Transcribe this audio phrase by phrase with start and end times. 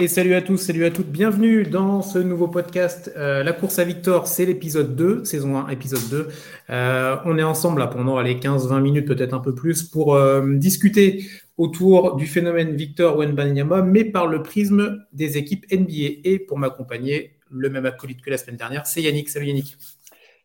[0.00, 3.10] Et salut à tous, salut à toutes, bienvenue dans ce nouveau podcast.
[3.16, 6.28] Euh, la course à Victor, c'est l'épisode 2, saison 1, épisode 2.
[6.70, 10.54] Euh, on est ensemble là pendant les 15-20 minutes, peut-être un peu plus, pour euh,
[10.54, 11.24] discuter
[11.56, 16.20] autour du phénomène Victor Wenbanyama, mais par le prisme des équipes NBA.
[16.22, 19.28] Et pour m'accompagner, le même acolyte que la semaine dernière, c'est Yannick.
[19.28, 19.76] Salut Yannick.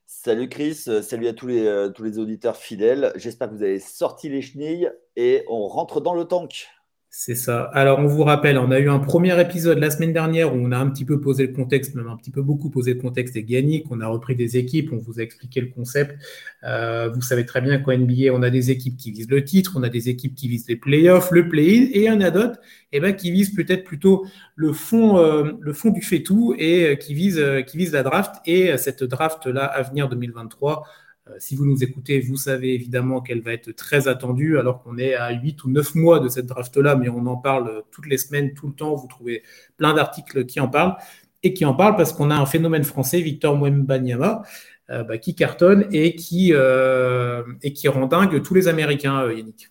[0.07, 3.13] Salut Chris, salut à tous les, tous les auditeurs fidèles.
[3.17, 6.69] J'espère que vous avez sorti les chenilles et on rentre dans le tank.
[7.15, 7.65] C'est ça.
[7.73, 10.71] Alors, on vous rappelle, on a eu un premier épisode la semaine dernière où on
[10.71, 13.35] a un petit peu posé le contexte, même un petit peu beaucoup posé le contexte
[13.35, 13.85] des Yannick.
[13.91, 16.19] On a repris des équipes, on vous a expliqué le concept.
[16.63, 19.73] Euh, vous savez très bien qu'en NBA, on a des équipes qui visent le titre,
[19.75, 22.53] on a des équipes qui visent les playoffs, le play-in, et un adot
[22.93, 26.95] eh ben, qui visent peut-être plutôt le fond, euh, le fond du fait-tout et euh,
[26.95, 28.37] qui vise, qui vise la draft.
[28.47, 31.02] Et cette draft-là à venir 2023, euh,
[31.37, 35.13] si vous nous écoutez, vous savez évidemment qu'elle va être très attendue, alors qu'on est
[35.13, 38.53] à 8 ou 9 mois de cette draft-là, mais on en parle toutes les semaines,
[38.53, 38.95] tout le temps.
[38.95, 39.43] Vous trouvez
[39.77, 40.97] plein d'articles qui en parlent,
[41.41, 44.43] et qui en parlent parce qu'on a un phénomène français, Victor Mwembanyama,
[44.89, 49.69] euh, bah, qui cartonne et qui, euh, et qui rend dingue tous les Américains, Yannick.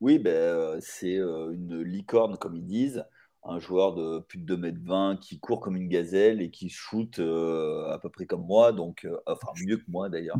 [0.00, 3.04] Oui, ben, c'est une licorne, comme ils disent
[3.44, 7.90] un joueur de plus de 2m20 qui court comme une gazelle et qui shoot euh,
[7.90, 10.38] à peu près comme moi, donc euh, enfin mieux que moi d'ailleurs.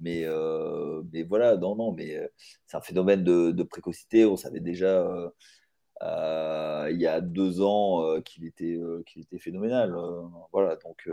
[0.00, 2.18] Mais, euh, mais voilà, non, non, mais
[2.66, 4.24] c'est un phénomène de, précocité.
[4.24, 5.06] On savait déjà
[6.02, 9.94] il y a deux ans qu'il était, qu'il était phénoménal.
[10.52, 11.08] voilà, donc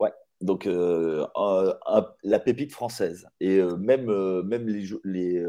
[0.00, 5.44] ouais, donc la pépite française et même, même les, les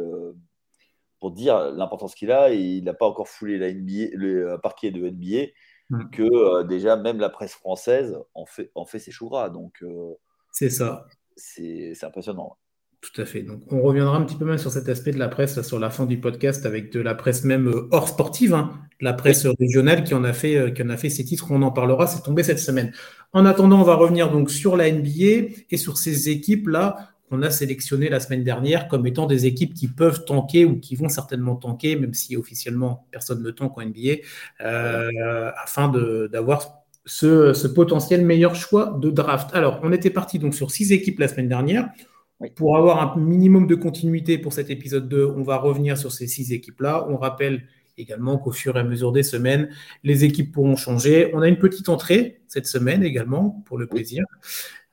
[1.21, 2.51] pour dire l'importance qu'il a.
[2.51, 5.51] Et il n'a pas encore foulé la NBA, le parquet de NBA,
[5.89, 6.09] mm.
[6.11, 10.15] que euh, déjà même la presse française en fait, en fait ses choux Donc, euh,
[10.51, 11.05] c'est ça.
[11.37, 12.57] C'est impressionnant.
[12.99, 13.41] Tout à fait.
[13.41, 15.89] Donc, on reviendra un petit peu même sur cet aspect de la presse sur la
[15.89, 20.03] fin du podcast avec de la presse même euh, hors sportive, hein, la presse régionale
[20.03, 21.47] qui en a fait, qui en a fait ses titres.
[21.51, 22.05] On en parlera.
[22.05, 22.91] C'est tombé cette semaine.
[23.33, 27.41] En attendant, on va revenir donc sur la NBA et sur ces équipes là on
[27.41, 31.09] a sélectionné la semaine dernière comme étant des équipes qui peuvent tanker ou qui vont
[31.09, 34.21] certainement tanker, même si officiellement personne ne tank en NBA,
[34.61, 35.89] euh, afin
[36.29, 39.49] d'avoir ce, potentiel meilleur choix de draft.
[39.53, 41.89] Alors, on était parti donc sur six équipes la semaine dernière.
[42.55, 46.27] Pour avoir un minimum de continuité pour cet épisode 2, on va revenir sur ces
[46.27, 47.07] six équipes-là.
[47.09, 47.63] On rappelle
[47.97, 49.69] également qu'au fur et à mesure des semaines,
[50.03, 51.29] les équipes pourront changer.
[51.33, 54.25] On a une petite entrée cette semaine également, pour le plaisir.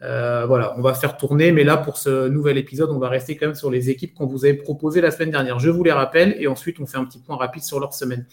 [0.02, 3.36] Euh, voilà, on va faire tourner, mais là, pour ce nouvel épisode, on va rester
[3.36, 5.58] quand même sur les équipes qu'on vous avait proposées la semaine dernière.
[5.58, 8.26] Je vous les rappelle, et ensuite, on fait un petit point rapide sur leur semaine.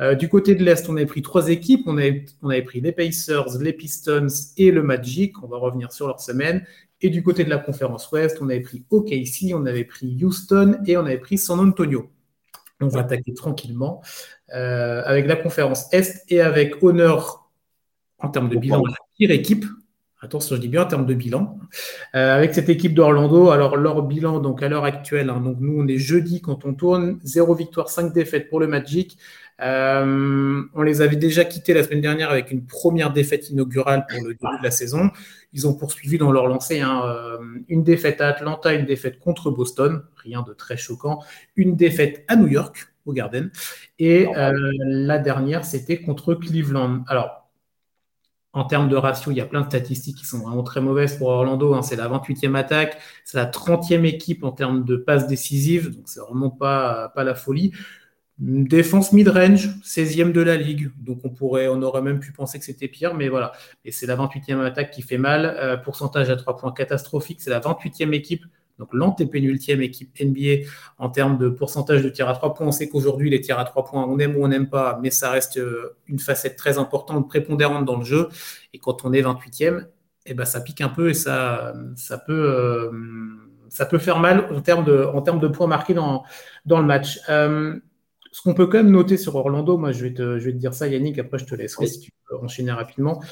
[0.00, 1.82] Euh, du côté de l'Est, on avait pris trois équipes.
[1.86, 4.26] On avait, on avait pris les Pacers, les Pistons
[4.56, 5.42] et le Magic.
[5.42, 6.66] On va revenir sur leur semaine.
[7.00, 10.78] Et du côté de la conférence Ouest, on avait pris OKC, on avait pris Houston
[10.86, 12.10] et on avait pris San Antonio.
[12.80, 14.02] On va attaquer tranquillement
[14.54, 17.50] euh, avec la conférence Est et avec honneur
[18.18, 19.64] en termes de bilan la pire équipe
[20.24, 21.58] attention, je dis bien en termes de bilan,
[22.14, 23.50] euh, avec cette équipe d'Orlando.
[23.50, 26.74] Alors, leur bilan, donc à l'heure actuelle, hein, donc nous, on est jeudi quand on
[26.74, 29.18] tourne, 0 victoire, 5 défaites pour le Magic.
[29.60, 34.18] Euh, on les avait déjà quittés la semaine dernière avec une première défaite inaugurale pour
[34.26, 35.10] le début de la saison.
[35.52, 39.52] Ils ont poursuivi dans leur lancée hein, euh, une défaite à Atlanta, une défaite contre
[39.52, 41.20] Boston, rien de très choquant,
[41.54, 43.50] une défaite à New York, au Garden,
[43.98, 47.04] et la dernière, c'était contre Cleveland.
[47.06, 47.43] Alors,
[48.54, 51.18] en termes de ratio, il y a plein de statistiques qui sont vraiment très mauvaises
[51.18, 51.74] pour Orlando.
[51.74, 51.82] Hein.
[51.82, 56.20] C'est la 28e attaque, c'est la 30e équipe en termes de passes décisives, donc c'est
[56.20, 57.72] vraiment pas, la folie.
[58.38, 62.64] défense mid-range, 16e de la ligue, donc on pourrait, on aurait même pu penser que
[62.64, 63.52] c'était pire, mais voilà.
[63.84, 65.44] Et c'est la 28e attaque qui fait mal.
[65.46, 68.44] Euh, pourcentage à 3 points catastrophique, c'est la 28e équipe
[68.78, 70.68] donc l'antépénultième équipe NBA
[70.98, 72.66] en termes de pourcentage de tirs à trois points.
[72.66, 75.10] On sait qu'aujourd'hui, les tirs à trois points, on aime ou on n'aime pas, mais
[75.10, 78.28] ça reste euh, une facette très importante, prépondérante dans le jeu.
[78.72, 79.86] Et quand on est 28e,
[80.26, 82.90] eh ben, ça pique un peu et ça, ça, peut, euh,
[83.68, 86.24] ça peut faire mal en termes de, en termes de points marqués dans,
[86.64, 87.20] dans le match.
[87.28, 87.78] Euh,
[88.32, 90.56] ce qu'on peut quand même noter sur Orlando, moi je vais te, je vais te
[90.56, 93.22] dire ça Yannick, après je te laisserai si tu peux enchaîner rapidement.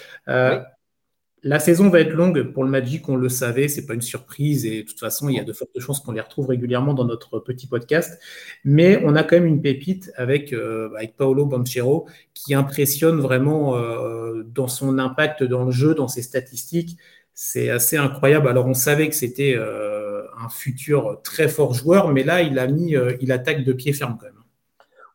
[1.44, 4.65] La saison va être longue pour le Magic, on le savait, c'est pas une surprise
[4.65, 7.05] et de toute façon, il y a de fortes chances qu'on les retrouve régulièrement dans
[7.05, 8.21] notre petit podcast.
[8.65, 14.44] Mais on a quand même une pépite avec, euh, Paolo Banchero qui impressionne vraiment euh,
[14.44, 16.97] dans son impact dans le jeu, dans ses statistiques.
[17.35, 18.47] C'est assez incroyable.
[18.47, 22.69] Alors on savait que c'était euh, un futur très fort joueur, mais là il a
[22.69, 24.35] mis, il attaque de pied ferme quand même.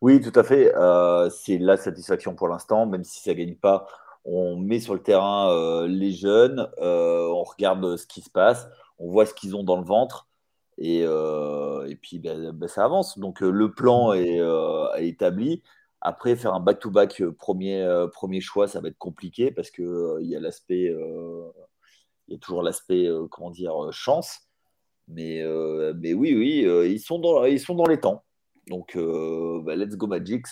[0.01, 0.73] Oui, tout à fait.
[1.31, 3.87] c'est la satisfaction pour l'instant, même si ça gagne pas
[4.27, 8.67] on met sur le terrain euh, les jeunes, euh, on regarde ce qui se passe,
[8.99, 10.27] on voit ce qu'ils ont dans le ventre,
[10.77, 13.17] et, euh, puis ben, ben, ça avance.
[13.17, 14.39] Donc le plan est,
[14.97, 15.63] établi.
[16.01, 20.35] Après, faire un back-to-back premier, premier choix, ça va être compliqué parce qu'il il y
[20.35, 20.93] a l'aspect,
[22.27, 24.41] il y a toujours l'aspect, comment dire, chance.
[25.07, 25.41] Mais,
[25.95, 28.23] mais oui, oui, ils, sont dans, ils sont dans les temps.
[28.67, 30.45] Donc, bah, let's go Magic.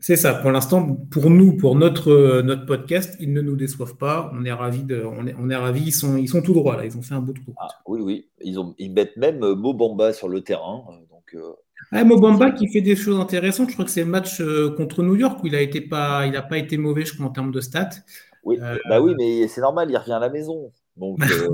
[0.00, 0.34] C'est ça.
[0.34, 4.30] Pour l'instant, pour nous, pour notre, notre podcast, ils ne nous déçoivent pas.
[4.34, 4.84] On est ravis.
[4.84, 5.84] De, on est, on est ravis.
[5.86, 6.84] Ils sont, ils sont tout droits là.
[6.84, 7.54] Ils ont fait un beau trou.
[7.58, 8.28] Ah, oui, oui.
[8.42, 10.84] Ils, ont, ils mettent même Mobamba sur le terrain.
[11.10, 11.36] Donc,
[11.90, 13.68] ah, Mobamba qui fait des choses intéressantes.
[13.68, 14.42] Je crois que c'est le match
[14.76, 17.26] contre New York où il a été pas, il a pas été mauvais, je crois,
[17.26, 17.90] en termes de stats.
[18.44, 19.90] Oui, euh, bah oui, mais c'est normal.
[19.90, 20.70] Il revient à la maison.
[20.96, 21.48] Donc, euh,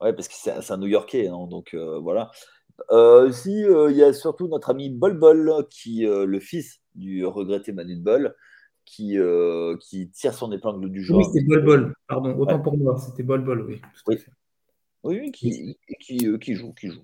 [0.00, 1.28] ouais, parce que c'est un New-Yorkais.
[1.28, 2.30] Hein, donc voilà.
[3.32, 7.96] Si il y a surtout notre ami Bol Bol, qui le fils du regretté Manu
[7.96, 8.34] Bol,
[8.84, 11.14] qui, euh, qui tire son épingle du jeu.
[11.14, 13.80] Oui, c'était Bol Bol, pardon, autant pour moi, c'était Bol Bol, oui.
[14.06, 14.18] Oui.
[15.04, 17.02] oui, qui, qui, euh, qui, joue, qui joue.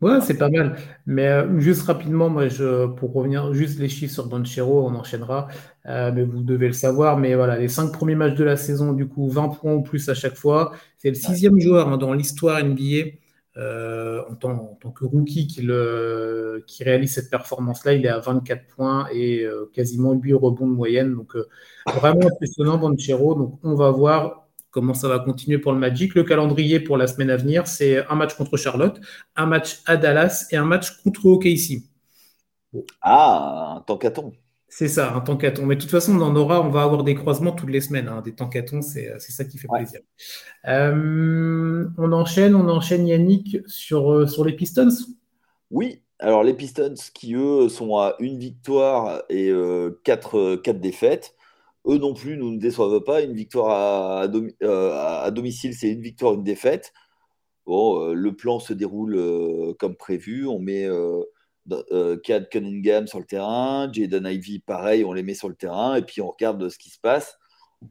[0.00, 0.76] Ouais, c'est pas mal.
[1.06, 5.48] Mais euh, juste rapidement, moi, je, pour revenir juste les chiffres sur Banchero, on enchaînera.
[5.84, 7.18] mais vous devez le savoir.
[7.18, 10.08] Mais voilà, les cinq premiers matchs de la saison, du coup, 20 points ou plus
[10.08, 10.72] à chaque fois.
[10.98, 13.18] C'est le sixième joueur hein, dans l'histoire NBA
[13.58, 15.66] euh, en, tant, que rookie qui,
[16.82, 21.14] réalise cette performance-là, il est à 24 points et euh, quasiment 8 rebonds de moyenne.
[21.14, 21.48] Donc, euh,
[21.86, 23.34] vraiment impressionnant, Banchero.
[23.34, 26.14] Donc, on va voir comment ça va continuer pour le Magic.
[26.14, 29.00] Le calendrier pour la semaine à venir, c'est un match contre Charlotte,
[29.34, 31.82] un match à Dallas et un match contre OKC.
[33.02, 34.12] Ah, un tant qu'à
[34.68, 35.64] c'est ça, un tankathon.
[35.64, 38.08] Mais de toute façon, dans Nora, on va avoir des croisements toutes les semaines.
[38.08, 38.20] Hein.
[38.22, 40.00] Des tankathons, c'est ça qui fait plaisir.
[40.66, 44.88] Euh, on enchaîne, on enchaîne Yannick sur, euh, sur les Pistons.
[45.70, 51.34] Oui, alors les Pistons qui, eux, sont à une victoire et euh, quatre, quatre, défaites.
[51.86, 53.22] Eux non plus nous ne déçoivent pas.
[53.22, 56.92] Une victoire à, à, domicile, c'est une victoire, une défaite.
[57.64, 60.46] Bon, le plan se déroule comme prévu.
[60.46, 61.22] On met euh,
[62.24, 66.02] Cad Cunningham sur le terrain, Jaden Ivy, pareil, on les met sur le terrain et
[66.02, 67.38] puis on regarde ce qui se passe.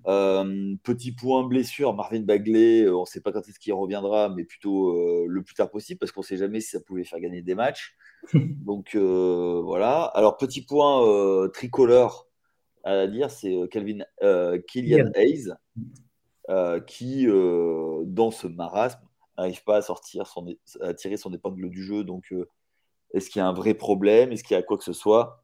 [0.05, 4.29] Euh, petit point blessure, Marvin Bagley, euh, on ne sait pas quand est-ce qu'il reviendra,
[4.29, 7.19] mais plutôt le plus tard possible parce qu'on ne sait jamais si ça pouvait faire
[7.19, 7.95] gagner des matchs.
[8.33, 10.03] Donc voilà.
[10.03, 12.27] Alors petit point tricolore
[12.83, 14.03] à dire, c'est Calvin
[14.67, 15.53] Killian Hayes
[16.85, 18.99] qui, dans ce marasme,
[19.37, 20.47] n'arrive pas à sortir, son,
[20.81, 22.03] à tirer son épingle du jeu.
[22.03, 22.33] Donc
[23.13, 24.31] est-ce qu'il y a un vrai problème?
[24.31, 25.43] Est-ce qu'il y a quoi que ce soit?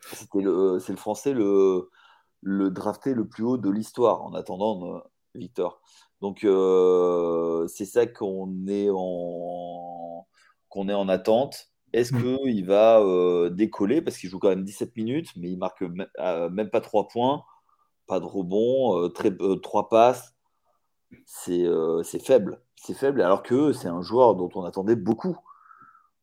[0.00, 1.90] C'est le, le français le,
[2.42, 4.98] le drafté le plus haut de l'histoire en attendant euh,
[5.34, 5.80] Victor.
[6.20, 10.26] Donc euh, c'est ça qu'on est en
[10.68, 11.68] qu'on est en attente.
[11.92, 12.38] Est-ce mm.
[12.38, 14.02] qu'il va euh, décoller?
[14.02, 17.44] Parce qu'il joue quand même 17 minutes, mais il marque même pas 3 points,
[18.06, 19.32] pas de rebond, très,
[19.62, 20.34] 3 passes.
[21.24, 21.64] C'est
[22.22, 22.60] faible.
[22.76, 25.38] C'est faible, alors que c'est un joueur dont on attendait beaucoup.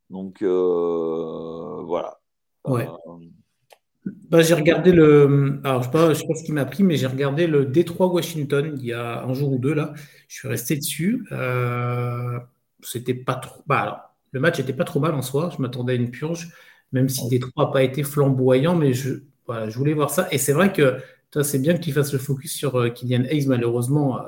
[0.09, 2.19] Donc euh, voilà.
[2.65, 2.87] Ouais.
[2.87, 5.59] Euh, bah, j'ai regardé le.
[5.63, 8.75] Alors, je ne sais, pas ce qui m'a pris, mais j'ai regardé le Détroit Washington
[8.77, 9.93] il y a un jour ou deux là.
[10.27, 11.25] Je suis resté dessus.
[11.31, 12.39] Euh,
[12.81, 13.63] c'était pas trop.
[13.65, 15.49] Bah, alors, le match n'était pas trop mal en soi.
[15.55, 16.49] Je m'attendais à une purge,
[16.91, 20.27] même si Détroit n'a pas été flamboyant, mais je, voilà, je voulais voir ça.
[20.31, 20.97] Et c'est vrai que
[21.41, 24.19] c'est bien qu'il fasse le focus sur Kylian Hayes, malheureusement,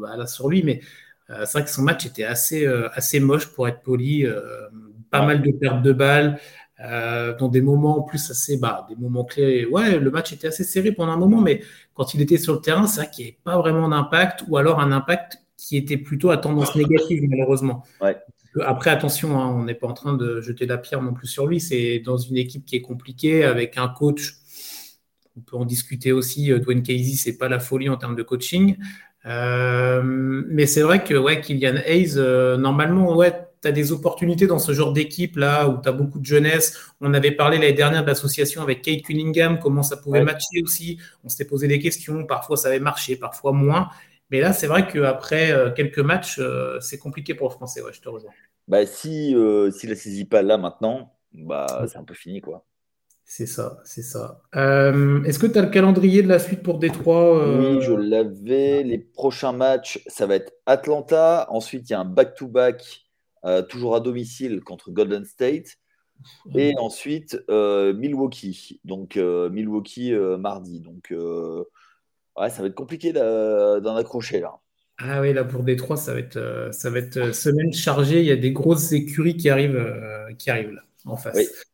[0.00, 0.80] bah, là sur lui, mais
[1.28, 4.26] c'est vrai que son match était assez, assez moche pour être poli
[5.10, 6.38] pas mal de pertes de balles,
[6.84, 9.64] euh, dans des moments en plus assez, bah, des moments clés.
[9.64, 11.62] Ouais, le match était assez serré pendant un moment, mais
[11.94, 14.58] quand il était sur le terrain, c'est vrai qu'il n'y avait pas vraiment d'impact, ou
[14.58, 17.82] alors un impact qui était plutôt à tendance négative, malheureusement.
[18.64, 21.46] Après, attention, hein, on n'est pas en train de jeter la pierre non plus sur
[21.46, 21.60] lui.
[21.60, 24.36] C'est dans une équipe qui est compliquée, avec un coach.
[25.36, 26.52] On peut en discuter aussi.
[26.52, 28.76] Euh, Dwayne Casey, c'est pas la folie en termes de coaching.
[29.26, 32.16] Euh, mais c'est vrai que ouais, Kylian Hayes,
[32.58, 36.20] normalement, ouais, tu as des opportunités dans ce genre d'équipe là où tu as beaucoup
[36.20, 36.92] de jeunesse.
[37.00, 40.98] On avait parlé l'année dernière de l'association avec Kate Cunningham, comment ça pouvait matcher aussi.
[41.24, 43.88] On s'était posé des questions, parfois ça avait marché, parfois moins.
[44.30, 47.82] Mais là, c'est vrai qu'après euh, quelques matchs, euh, c'est compliqué pour le français.
[47.82, 48.32] Ouais, je te rejoins.
[48.68, 52.40] Bah, si euh, s'il ne la saisit pas là maintenant, bah, c'est un peu fini.
[52.40, 52.64] quoi.
[53.24, 54.40] C'est ça, c'est ça.
[54.54, 58.84] Est-ce que tu as le calendrier de la suite pour Détroit Oui, je l'avais.
[58.84, 61.46] Les prochains matchs, ça va être Atlanta.
[61.50, 63.05] Ensuite, il y a un back-to-back
[63.44, 65.78] euh, toujours à domicile contre Golden State.
[66.54, 68.80] Et ensuite, euh, Milwaukee.
[68.84, 70.80] Donc, euh, Milwaukee mardi.
[70.80, 74.54] Donc, ouais, ça va être compliqué d'en accrocher là.
[74.98, 78.20] Ah oui, là pour Détroit, ça va être, ça va être semaine chargée.
[78.20, 79.94] Il y a des grosses écuries qui arrivent,
[80.38, 81.66] qui arrivent là, en face.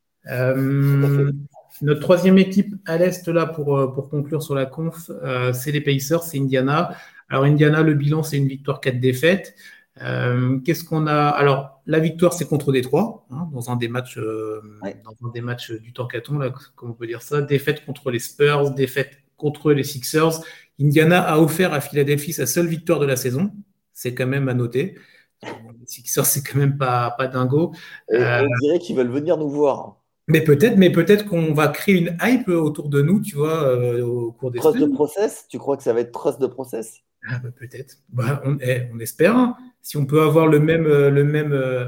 [1.81, 5.09] notre troisième équipe à l'Est, là, pour, pour conclure sur la conf,
[5.52, 6.97] c'est les Pacers, c'est Indiana.
[7.28, 9.54] Alors, Indiana, le bilan, c'est une victoire, quatre défaites.
[10.00, 11.28] Euh, qu'est-ce qu'on a?
[11.28, 14.62] Alors, la victoire, c'est contre Détroit, hein, dans un des matchs, euh,
[15.04, 17.42] dans un des matchs du Tankaton, là, comment on peut dire ça.
[17.42, 20.40] Défaite contre les Spurs, défaite contre les Sixers.
[20.80, 23.52] Indiana a offert à Philadelphie sa seule victoire de la saison.
[23.92, 24.96] C'est quand même à noter.
[25.42, 27.72] Les Sixers, c'est quand même pas, pas dingo.
[28.08, 29.99] on dirait qu'ils veulent venir nous voir.
[30.28, 34.32] Mais peut-être, mais peut-être qu'on va créer une hype autour de nous, tu vois, au
[34.32, 35.46] cours des Trust de process?
[35.49, 37.02] Tu crois que ça va être trust de process?
[37.29, 37.99] Ah, bah, peut-être.
[38.09, 39.37] Bah, eh, on, espère.
[39.37, 39.57] Hein.
[39.81, 41.87] Si on peut avoir le même, euh, le même, euh,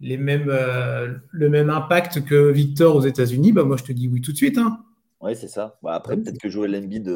[0.00, 4.08] les mêmes, euh, le même impact que Victor aux États-Unis, bah, moi je te dis
[4.08, 4.58] oui tout de suite.
[4.58, 4.84] Hein.
[5.20, 5.78] Oui, c'est ça.
[5.84, 7.08] après, peut-être que Joel Embiid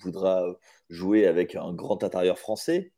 [0.00, 0.46] voudra
[0.88, 2.92] jouer avec un grand intérieur français.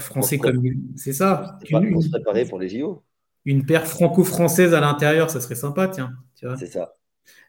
[0.00, 0.60] français comme
[0.96, 1.58] c'est ça.
[1.70, 3.04] Une, se préparer pour les JO.
[3.44, 6.12] Une paire franco-française à l'intérieur, ça serait sympa, tiens.
[6.34, 6.97] C'est ça.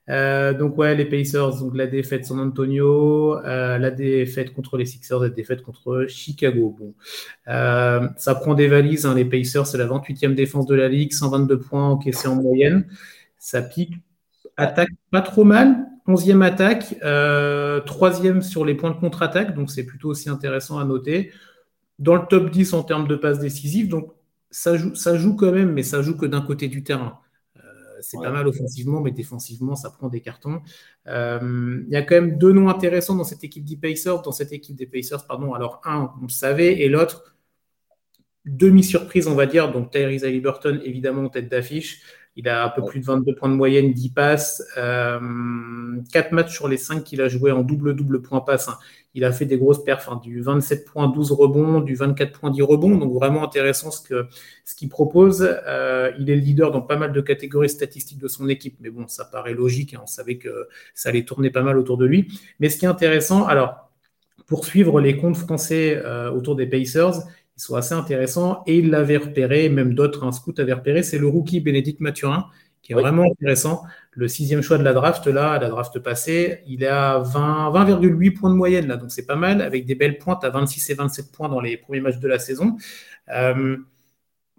[0.10, 4.86] Euh, donc ouais, les Pacers, donc la défaite San Antonio, euh, la défaite contre les
[4.86, 6.76] Sixers, la défaite contre Chicago.
[6.80, 6.94] Bon,
[7.48, 9.06] euh, ça prend des valises.
[9.06, 12.88] Hein, les Pacers, c'est la 28e défense de la ligue, 122 points encaissés en moyenne.
[13.38, 13.94] Ça pique.
[14.58, 15.86] Attaque pas trop mal.
[16.08, 16.96] 11e attaque,
[17.86, 21.32] troisième sur les points de contre-attaque, donc c'est plutôt aussi intéressant à noter.
[22.00, 24.14] Dans le top 10 en termes de passes décisives, donc
[24.50, 27.20] ça joue, ça joue quand même, mais ça joue que d'un côté du terrain
[28.02, 30.62] c'est pas mal offensivement, mais défensivement, ça prend des cartons.
[31.08, 34.32] Euh, il y a quand même deux noms intéressants dans cette équipe des Pacers, dans
[34.32, 35.54] cette équipe des Pacers, pardon.
[35.54, 37.36] Alors, un, on le savait, et l'autre,
[38.46, 39.72] demi-surprise, on va dire.
[39.72, 42.02] Donc, Tyrese Halliburton, évidemment, en tête d'affiche.
[42.40, 45.20] Il a un peu plus de 22 points de moyenne, 10 passes, euh,
[46.14, 48.70] 4 matchs sur les 5 qu'il a joué en double-double point passe.
[48.70, 48.78] Hein.
[49.14, 52.50] Il a fait des grosses perfs, hein, du 27 points, 12 rebonds, du 24 points,
[52.50, 52.96] 10 rebonds.
[52.96, 54.26] Donc vraiment intéressant ce qu'il
[54.64, 55.46] ce qu'il propose.
[55.68, 58.78] Euh, il est le leader dans pas mal de catégories statistiques de son équipe.
[58.80, 59.96] Mais bon, ça paraît logique.
[59.96, 60.00] Hein.
[60.04, 62.32] on savait que ça allait tourner pas mal autour de lui.
[62.62, 63.92] Mais ce qui est intéressant, alors,
[64.48, 67.16] pour suivre les comptes français euh, autour des Pacers,
[67.60, 68.64] ils sont assez intéressants.
[68.66, 72.46] Et il l'avait repéré, même d'autres, un scout avait repéré, c'est le rookie Bénédicte Mathurin,
[72.82, 73.84] qui est vraiment intéressant
[74.20, 78.50] le sixième choix de la draft, là, la draft passée, il est à 20,8 points
[78.50, 81.32] de moyenne, là, donc c'est pas mal, avec des belles pointes à 26 et 27
[81.32, 82.76] points dans les premiers matchs de la saison.
[83.30, 83.78] Euh,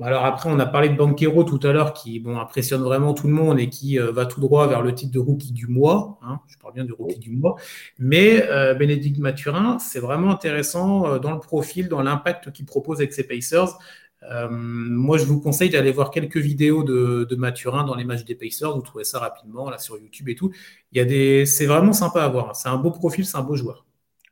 [0.02, 3.26] alors après, on a parlé de Banquero tout à l'heure, qui bon, impressionne vraiment tout
[3.26, 6.19] le monde et qui euh, va tout droit vers le titre de rookie du mois.
[6.23, 7.57] Hein, je parle bien du rookie du mois.
[7.99, 13.12] Mais euh, Bénédicte Mathurin, c'est vraiment intéressant dans le profil, dans l'impact qu'il propose avec
[13.12, 13.78] ses Pacers.
[14.23, 18.35] Euh, moi, je vous conseille d'aller voir quelques vidéos de, Mathurin dans les matchs des
[18.35, 18.75] Pacers.
[18.75, 20.52] Vous trouvez ça rapidement là sur YouTube et tout.
[20.92, 22.54] Il y a des, c'est vraiment sympa à voir.
[22.57, 23.87] C'est un beau profil, c'est un beau joueur.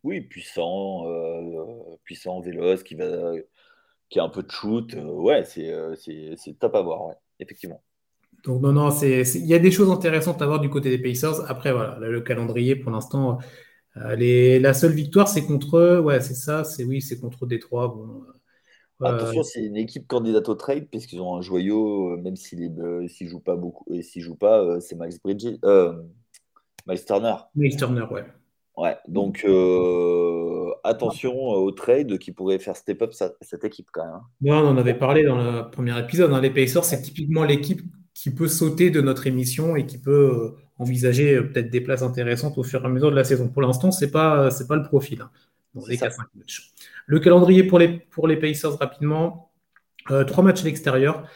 [0.05, 3.33] Oui, puissant, euh, puissant, véloce, qui va,
[4.09, 4.95] qui a un peu de shoot.
[4.95, 5.73] Euh, ouais, c'est,
[6.37, 7.83] c'est, top à voir, ouais, effectivement.
[8.45, 11.51] Donc non, non, il y a des choses intéressantes à voir du côté des Pacers.
[11.51, 13.39] Après, voilà, le calendrier pour l'instant,
[14.17, 17.89] les, la seule victoire, c'est contre, ouais, c'est ça, c'est oui, c'est contre Détroit.
[17.89, 18.23] Bon,
[19.01, 22.83] Attention, c'est une équipe candidate au trade puisqu'ils ont un joyau, euh, même s'il ne
[22.83, 25.59] euh, joue pas beaucoup, et s'il joue pas, euh, c'est Max Bridges,
[26.87, 27.35] Miles Turner.
[27.55, 28.25] Miles Turner, ouais.
[28.79, 29.45] Ouais, donc
[30.85, 34.15] attention au trade qui pourrait faire step up cette équipe quand même.
[34.15, 34.63] Hein.
[34.65, 36.33] on en avait parlé dans le premier épisode.
[36.33, 36.41] Hein.
[36.41, 37.83] Les Pacers, c'est typiquement l'équipe
[38.15, 42.63] qui peut sauter de notre émission et qui peut envisager peut-être des places intéressantes au
[42.63, 43.49] fur et à mesure de la saison.
[43.49, 45.23] Pour l'instant, ce n'est pas, pas le profil.
[45.23, 45.31] Hein.
[47.07, 49.51] Le calendrier pour les, pour les Pacers rapidement,
[50.11, 51.29] euh, trois matchs à l'extérieur.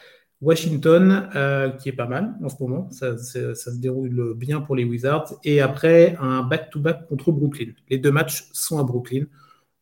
[0.43, 4.83] Washington, euh, qui est pas mal en ce moment, ça, se déroule bien pour les
[4.83, 5.33] Wizards.
[5.43, 7.71] Et après, un back-to-back contre Brooklyn.
[7.89, 9.25] Les deux matchs sont à Brooklyn.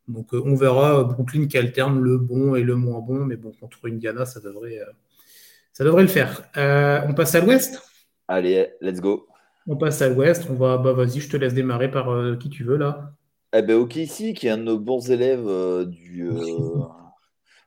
[0.08, 3.26] Donc euh, on verra Brooklyn qui alterne le bon et le moins bon.
[3.26, 4.80] Mais bon, contre Indiana, ça devrait,
[5.74, 6.44] ça devrait le faire.
[6.56, 7.82] on passe à l'ouest?
[8.28, 9.28] Allez, let's go.
[9.68, 10.48] On passe à l'ouest.
[10.50, 13.14] On va, bah vas-y, je te laisse démarrer par qui tu veux là.
[13.54, 16.30] Eh ben, OKC, qui est un de nos bons élèves euh, du.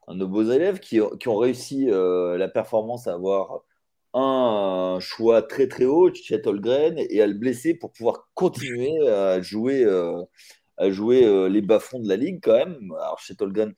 [0.09, 3.61] Euh, un de nos beaux élèves qui, qui ont réussi euh, la performance à avoir
[4.15, 9.41] un choix très très haut, Chet Holgren, et à le blesser pour pouvoir continuer à
[9.41, 9.85] jouer,
[10.77, 12.93] à jouer les bas-fonds de la ligue quand même.
[13.01, 13.75] Alors Chet Holgren,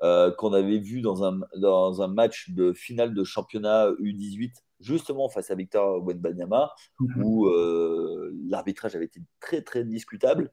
[0.00, 5.50] qu'on avait vu dans un, dans un match de finale de championnat U18, justement face
[5.50, 6.70] à Victor Wenbanyama,
[7.00, 7.22] mm-hmm.
[7.22, 7.48] où
[8.50, 10.52] l'arbitrage avait été très très discutable.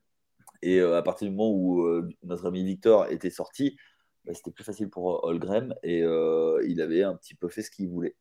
[0.66, 3.78] Et euh, à partir du moment où euh, notre ami Victor était sorti,
[4.26, 7.72] bah, c'était plus facile pour euh, Holgren et il avait un petit peu fait ce
[7.72, 8.16] qu'il voulait.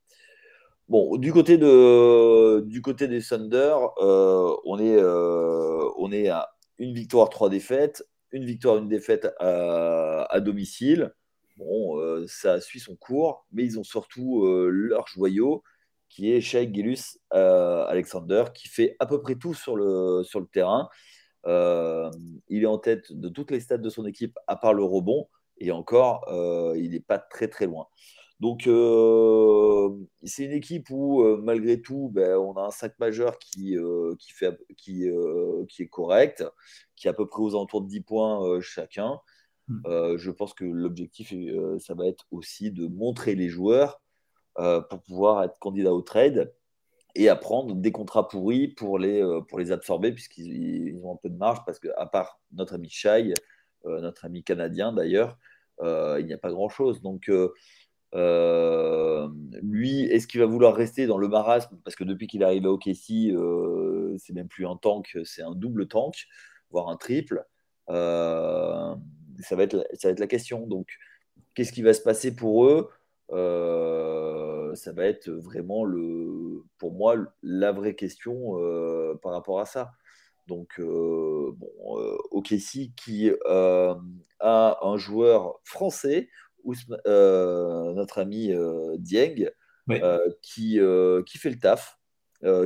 [0.89, 7.31] Bon, du côté, de, du côté des Thunder, on, est, on est à une victoire,
[7.31, 11.15] trois défaites, une victoire, une défaite à, domicile.
[11.57, 15.63] Bon, ça suit son cours, mais ils ont surtout leur joyau,
[16.11, 20.47] qui est Shai Gilus Alexander, qui fait à peu près tout sur le, sur le
[20.47, 20.91] terrain.
[21.47, 22.11] Euh,
[22.49, 25.29] il est en tête de toutes les stats de son équipe, à part le rebond.
[25.59, 26.25] Et encore,
[26.77, 27.87] il n'est pas très très loin.
[28.41, 29.91] Donc, euh,
[30.25, 34.15] c'est une équipe où, euh, malgré tout, ben, on a un 5 majeur qui, euh,
[34.19, 35.07] qui, fait, qui,
[35.69, 36.45] qui, est correct,
[36.97, 39.19] qui est à peu près aux alentours de 10 points chacun.
[39.67, 39.81] Hmm.
[40.19, 41.33] je pense que l'objectif,
[41.79, 44.03] ça va être aussi de montrer les joueurs
[44.57, 46.53] pour pouvoir être candidat au trade
[47.15, 51.31] et à prendre des contrats pourris pour les, pour les absorber, puisqu'ils ont un peu
[51.31, 53.33] de marge, parce qu'à part notre ami Shai,
[53.85, 55.39] notre ami canadien d'ailleurs,
[55.83, 57.03] il n'y a pas grand-chose.
[57.03, 57.29] Donc,
[58.15, 59.29] euh,
[59.63, 61.79] lui, est-ce qu'il va vouloir rester dans le marasme?
[61.85, 65.43] Parce que depuis qu'il est arrivé au KC, euh, c'est même plus un tank, c'est
[65.43, 66.27] un double tank,
[66.71, 67.45] voire un triple.
[67.91, 68.95] Euh,
[69.41, 70.67] ça, va être, ça va être la question.
[70.67, 70.89] Donc,
[71.55, 72.91] qu'est-ce qui va se passer pour eux?
[73.31, 78.55] Ça va être vraiment, le, pour moi, la vraie question
[79.23, 79.93] par rapport à ça.
[80.47, 86.29] Donc, bon, OKC qui a un joueur français
[87.07, 89.51] euh, notre ami euh, Dieng,
[89.91, 90.79] euh, qui,
[91.27, 91.99] qui fait le taf,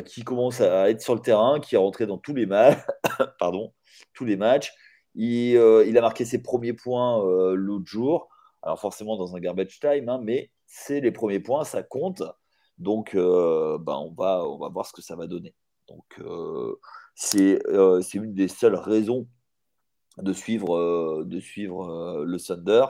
[0.04, 2.78] qui commence à être sur le terrain, qui est rentré dans tous les matchs.
[3.38, 3.72] pardon,
[4.14, 4.72] tous les matchs.
[5.14, 7.22] Il, il, a marqué ses premiers points
[7.54, 8.28] l'autre jour.
[8.62, 12.22] Alors forcément dans un garbage time, hein, mais c'est les premiers points, ça compte.
[12.76, 15.54] Donc bah, on, va, on va voir ce que ça va donner.
[15.88, 16.20] Donc
[17.18, 17.60] c'est
[18.14, 19.26] une des seules raisons
[20.18, 22.84] de suivre, de suivre le Thunder.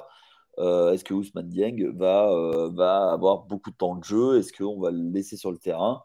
[0.59, 4.39] Euh, est-ce que Ousmane Dieng va, euh, va avoir beaucoup de temps de jeu?
[4.39, 6.03] Est-ce qu'on va le laisser sur le terrain?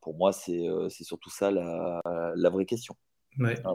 [0.00, 2.00] Pour moi, c'est euh, surtout ça la,
[2.36, 2.94] la vraie question.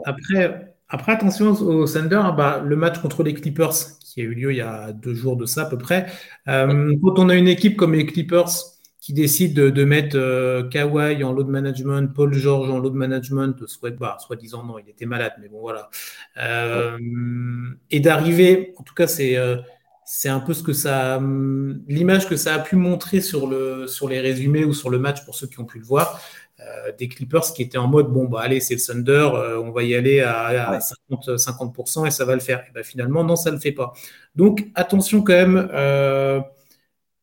[0.04, 4.52] Après, après, attention au Thunder, bah, le match contre les Clippers, qui a eu lieu
[4.52, 6.06] il y a deux jours de ça à peu près.
[6.46, 8.48] quand on a une équipe comme les Clippers
[9.00, 14.18] qui décide de, mettre Kawhi en load management, Paul George en load management, soit, bah,
[14.20, 15.88] soi-disant non, il était malade, mais bon voilà.
[17.90, 19.36] Et d'arriver, en tout cas, c'est
[20.12, 21.20] c'est un peu ce que ça,
[21.86, 25.24] l'image que ça a pu montrer sur, le, sur les résumés ou sur le match
[25.24, 26.20] pour ceux qui ont pu le voir.
[26.60, 29.70] Euh, des Clippers qui étaient en mode bon bah allez c'est le Thunder euh, on
[29.70, 33.34] va y aller à, 50, 50% et ça va le faire et ben, finalement non
[33.34, 33.94] ça le fait pas
[34.34, 36.40] donc attention quand même euh,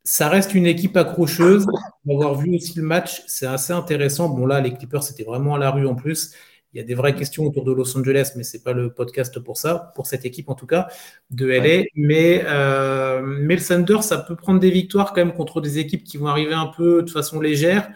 [0.08, 1.68] ça reste une équipe accrocheuse
[2.10, 5.60] avoir vu aussi le match c'est assez intéressant bon là les Clippers c'était vraiment à
[5.60, 6.34] la rue en plus
[6.74, 8.94] il y a des vraies questions autour de Los Angeles, mais ce n'est pas le
[8.94, 10.90] podcast pour ça, pour cette équipe en tout cas,
[11.32, 11.86] de LA.
[11.96, 16.04] Mais, euh, mais le Thunder, ça peut prendre des victoires quand même contre des équipes
[16.04, 17.90] qui vont arriver un peu de façon légère.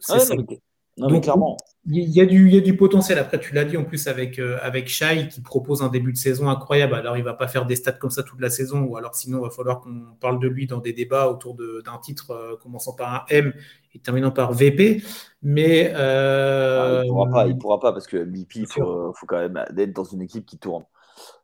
[0.00, 0.34] C'est ça.
[0.96, 1.56] Donc, clairement.
[1.86, 3.18] Il y, a du, il y a du potentiel.
[3.18, 6.16] Après, tu l'as dit en plus avec, euh, avec Shai qui propose un début de
[6.16, 6.94] saison incroyable.
[6.94, 9.14] Alors, il ne va pas faire des stats comme ça toute la saison, ou alors
[9.14, 12.56] sinon, il va falloir qu'on parle de lui dans des débats autour d'un titre euh,
[12.56, 13.52] commençant par un M
[13.94, 15.02] et terminant par VP.
[15.42, 15.92] Mais.
[15.94, 19.26] Euh, ah, il ne pourra, pas, il pourra pas parce que MVP, il faut, faut,
[19.26, 20.84] quand même être dans une équipe qui tourne.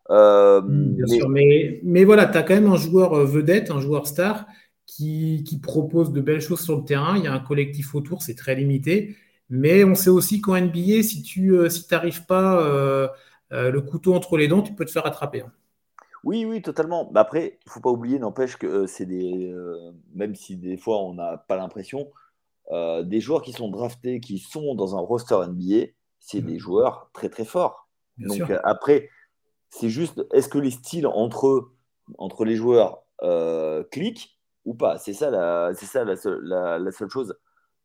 [0.08, 1.18] Bien mais...
[1.18, 4.46] sûr, mais, mais voilà, tu as quand même un joueur vedette, un joueur star
[4.86, 7.18] qui, qui propose de belles choses sur le terrain.
[7.18, 9.16] Il y a un collectif autour, c'est très limité.
[9.50, 13.08] Mais on sait aussi qu'en NBA, si tu euh, si n'arrives pas euh,
[13.52, 15.42] euh, le couteau entre les dents, tu peux te faire attraper.
[15.42, 15.52] Hein.
[16.22, 17.10] Oui, oui, totalement.
[17.12, 19.52] Mais après, il ne faut pas oublier, n'empêche que c'est des.
[20.14, 22.10] même si des fois on n'a pas l'impression,
[22.70, 26.58] des joueurs qui sont draftés, qui sont dans un roster NBA, c'est des mmh.
[26.58, 27.88] joueurs très très forts.
[28.18, 29.08] Donc après,
[29.70, 31.70] c'est juste, est-ce que les styles entre,
[32.18, 33.02] entre les joueurs
[33.90, 34.98] cliquent ou pas?
[34.98, 37.34] C'est ça, la, c'est ça la, la, seule chose.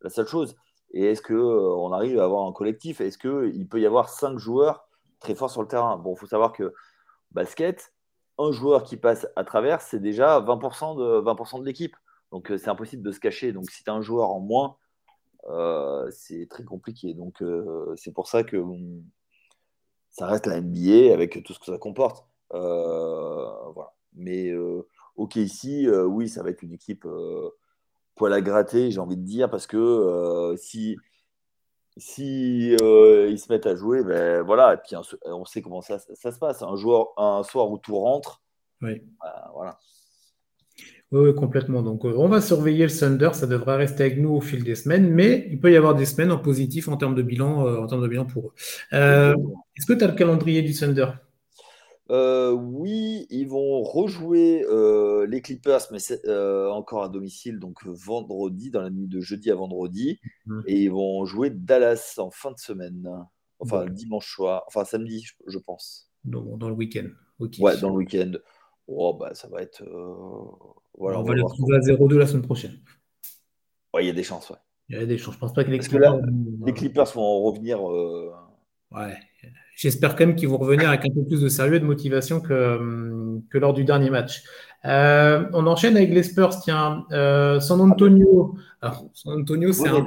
[0.02, 0.54] La seule chose.
[0.92, 3.00] Et est-ce qu'on euh, arrive à avoir un collectif?
[3.00, 4.88] Est-ce qu'il peut y avoir cinq joueurs
[5.20, 5.96] très forts sur le terrain?
[5.96, 6.72] Bon, il faut savoir que
[7.32, 7.92] basket,
[8.38, 11.96] un joueur qui passe à travers, c'est déjà 20% de, 20 de l'équipe.
[12.32, 13.52] Donc euh, c'est impossible de se cacher.
[13.52, 14.76] Donc si tu as un joueur en moins,
[15.48, 17.14] euh, c'est très compliqué.
[17.14, 17.42] Donc
[17.96, 18.62] c'est pour ça que
[20.10, 22.26] ça reste la NBA avec tout ce que ça comporte.
[22.50, 23.92] voilà.
[24.14, 24.52] Mais
[25.16, 27.06] ok, ici, oui, ça va être une équipe
[28.16, 30.96] poil à gratter, j'ai envie de dire, parce que euh, si,
[31.96, 35.98] si euh, ils se mettent à jouer, ben voilà, et puis on sait comment ça,
[35.98, 36.62] ça se passe.
[36.62, 38.42] Un, joueur, un soir où tout rentre,
[38.82, 39.02] oui.
[39.22, 39.78] Ben, voilà.
[41.12, 41.82] Oui, complètement.
[41.82, 43.30] Donc, euh, on va surveiller le Thunder.
[43.32, 46.04] Ça devrait rester avec nous au fil des semaines, mais il peut y avoir des
[46.04, 48.52] semaines en positif en termes de bilan, en termes de bilan pour eux.
[48.92, 51.06] Est-ce que tu as le calendrier du Thunder?
[52.10, 58.70] Euh, oui, ils vont rejouer euh, les Clippers, mais euh, encore à domicile, donc vendredi,
[58.70, 60.20] dans la nuit de jeudi à vendredi.
[60.46, 60.62] Mhm.
[60.66, 63.08] Et ils vont jouer Dallas en fin de semaine.
[63.58, 64.64] Enfin, dimanche soir.
[64.66, 66.10] Enfin, samedi, je, pense.
[66.24, 67.08] Dans, dans le week-end.
[67.40, 68.32] Ouais, dans le week-end.
[68.86, 69.82] Oh, bah, ça va être.
[70.98, 72.78] Voilà, on, va, les trouver à 0-2 la semaine prochaine.
[73.92, 74.56] Ouais, il y a des chances, ouais.
[74.88, 75.34] Il y a des chances.
[75.34, 76.20] Je pense pas que les Clippers.
[76.64, 77.82] les Clippers vont revenir
[78.92, 79.16] Ouais.
[79.76, 82.40] J'espère quand même qu'ils vont revenir avec un peu plus de sérieux et de motivation
[82.40, 84.42] que, que lors du dernier match.
[84.86, 87.04] Euh, on enchaîne avec les Spurs, tiens.
[87.12, 88.56] Euh, San Antonio.
[88.80, 90.02] Alors, San Antonio, c'est un.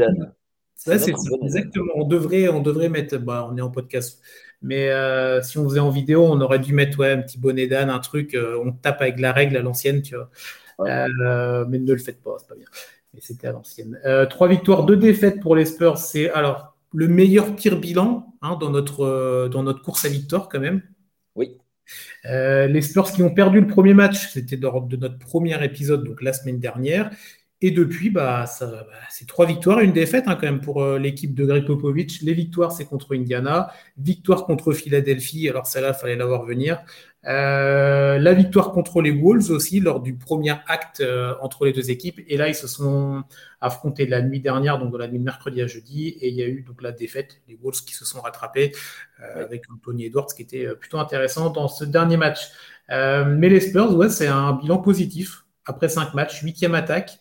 [0.76, 1.94] c'est exactement.
[1.96, 3.18] On devrait, on devrait mettre.
[3.18, 4.22] Bah, on est en podcast.
[4.64, 7.68] Mais euh, si on faisait en vidéo, on aurait dû mettre ouais, un petit bonnet
[7.68, 8.36] d'âne, un truc.
[8.36, 10.30] on tape avec la règle à l'ancienne, tu vois.
[10.80, 12.68] mais ne le faites pas, c'est pas bien.
[13.14, 14.00] Mais c'était à l'ancienne.
[14.32, 16.00] trois victoires, deux défaites pour les Spurs.
[16.00, 20.60] C'est alors le meilleur pire bilan hein, dans, notre, dans notre course à victoire, quand
[20.60, 20.82] même.
[21.36, 21.58] Oui.
[22.26, 26.04] Euh, les Spurs qui ont perdu le premier match, c'était lors de notre premier épisode,
[26.04, 27.12] donc la semaine dernière.
[27.62, 30.98] Et depuis, bah, bah c'est trois victoires et une défaite hein, quand même pour euh,
[30.98, 32.22] l'équipe de Greg Popovich.
[32.22, 33.72] Les victoires, c'est contre Indiana.
[33.98, 35.50] Victoire contre Philadelphie.
[35.50, 36.82] Alors celle-là, il fallait la voir venir.
[37.26, 41.92] Euh, la victoire contre les Wolves aussi lors du premier acte euh, entre les deux
[41.92, 42.22] équipes.
[42.30, 43.24] Et là, ils se sont
[43.60, 46.42] affrontés la nuit dernière, donc de la nuit de mercredi à jeudi, et il y
[46.42, 48.72] a eu donc la défaite, les Wolves qui se sont rattrapés
[49.36, 52.40] avec Anthony Edwards, qui était plutôt intéressant dans ce dernier match.
[52.88, 57.20] mais les Spurs, ouais, c'est un bilan positif après cinq matchs, huitième attaque.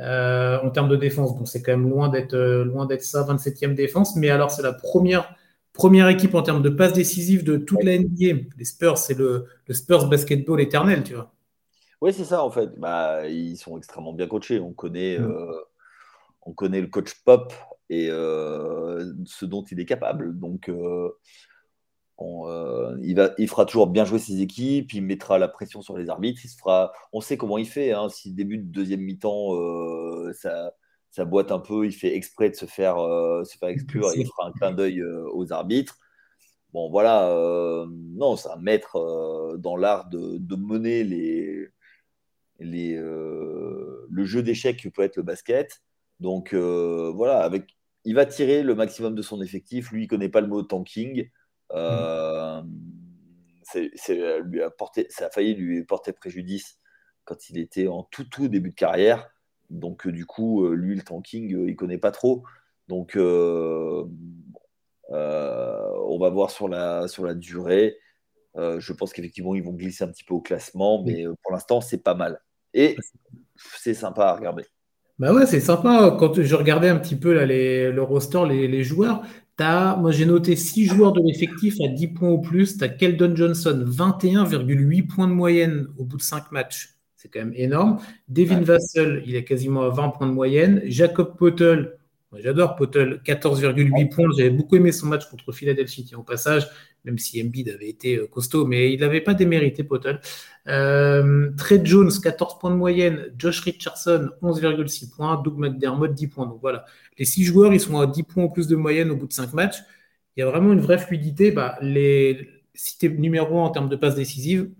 [0.00, 4.16] En termes de défense, bon, c'est quand même loin d'être loin d'être ça, 27e défense,
[4.16, 5.34] mais alors c'est la première
[5.78, 8.42] première équipe en termes de passes décisives de toute la NBA.
[8.58, 11.32] Les Spurs, c'est le, Spurs basketball éternel, tu vois.
[12.00, 12.78] Oui, c'est ça, en fait.
[12.78, 14.60] Bah, ils sont extrêmement bien coachés.
[14.60, 15.30] On connaît, mm.
[15.30, 15.60] euh,
[16.42, 17.52] on connaît le coach Pop
[17.88, 20.36] et euh, ce dont il est capable.
[20.38, 21.10] Donc, euh,
[22.20, 24.92] il, va, il fera toujours bien jouer ses équipes.
[24.92, 26.40] Il mettra la pression sur les arbitres.
[26.44, 27.92] Il se fera, on sait comment il fait.
[27.92, 28.08] Hein.
[28.08, 29.52] S'il débute deuxième mi-temps,
[30.32, 30.72] ça
[31.10, 34.52] ça boite un peu, il fait exprès de se faire, euh, exclure, il fera un
[34.52, 35.98] clin d'œil euh, aux arbitres.
[36.72, 41.66] Bon, voilà, euh, non, c'est un maître dans l'art de, mener les,
[42.60, 45.82] les, le jeu d'échecs que peut être le basket.
[46.20, 47.64] Donc, voilà, avec,
[48.04, 49.90] il va tirer le maximum de son effectif.
[49.92, 51.30] Lui, il connaît pas le mot tanking.
[51.72, 52.62] Mm.
[54.44, 56.78] lui a porté, ça a failli lui porter préjudice
[57.24, 59.30] quand il était en tout, tout début de carrière.
[59.70, 62.42] Donc, euh, du coup, euh, lui, le tanking, euh, il connaît pas trop.
[62.88, 64.08] Donc, on
[66.18, 67.98] va voir sur la, sur la durée.
[68.56, 72.02] je pense qu'effectivement, ils vont glisser un petit peu au classement, mais pour l'instant, c'est
[72.02, 72.40] pas mal.
[72.72, 72.96] Et
[73.76, 74.64] c'est sympa à regarder.
[75.18, 76.16] Bah ouais, c'est sympa.
[76.18, 79.22] Quand je regardais un petit peu là, les, le roster, les, les joueurs,
[79.62, 82.78] as, moi j'ai noté 6 joueurs de l'effectif à 10 points ou plus.
[82.78, 86.94] Tu as Keldon Johnson, 21,8 points de moyenne au bout de 5 matchs.
[87.16, 87.98] C'est quand même énorme.
[88.28, 90.82] Devin Vassell, il est quasiment à 20 points de moyenne.
[90.86, 91.97] Jacob Potel,
[92.36, 94.28] j'adore Potel, 14,8 points.
[94.36, 96.68] J'avais beaucoup aimé son match contre Philadelphie, au passage,
[97.04, 100.20] même si Embiid avait été euh, costaud, mais il n'avait pas démérité Potel.
[100.68, 103.32] Euh, Trey Jones, 14 points de moyenne.
[103.36, 105.40] Josh Richardson, 11,6 points.
[105.42, 106.46] Doug McDermott, 10 points.
[106.46, 106.84] Donc voilà,
[107.18, 109.32] les 6 joueurs, ils sont à 10 points ou plus de moyenne au bout de
[109.32, 109.78] 5 matchs.
[110.36, 111.50] Il y a vraiment une vraie fluidité.
[111.50, 114.70] Bah, les, si tu es numéro 1 en termes de passes décisives,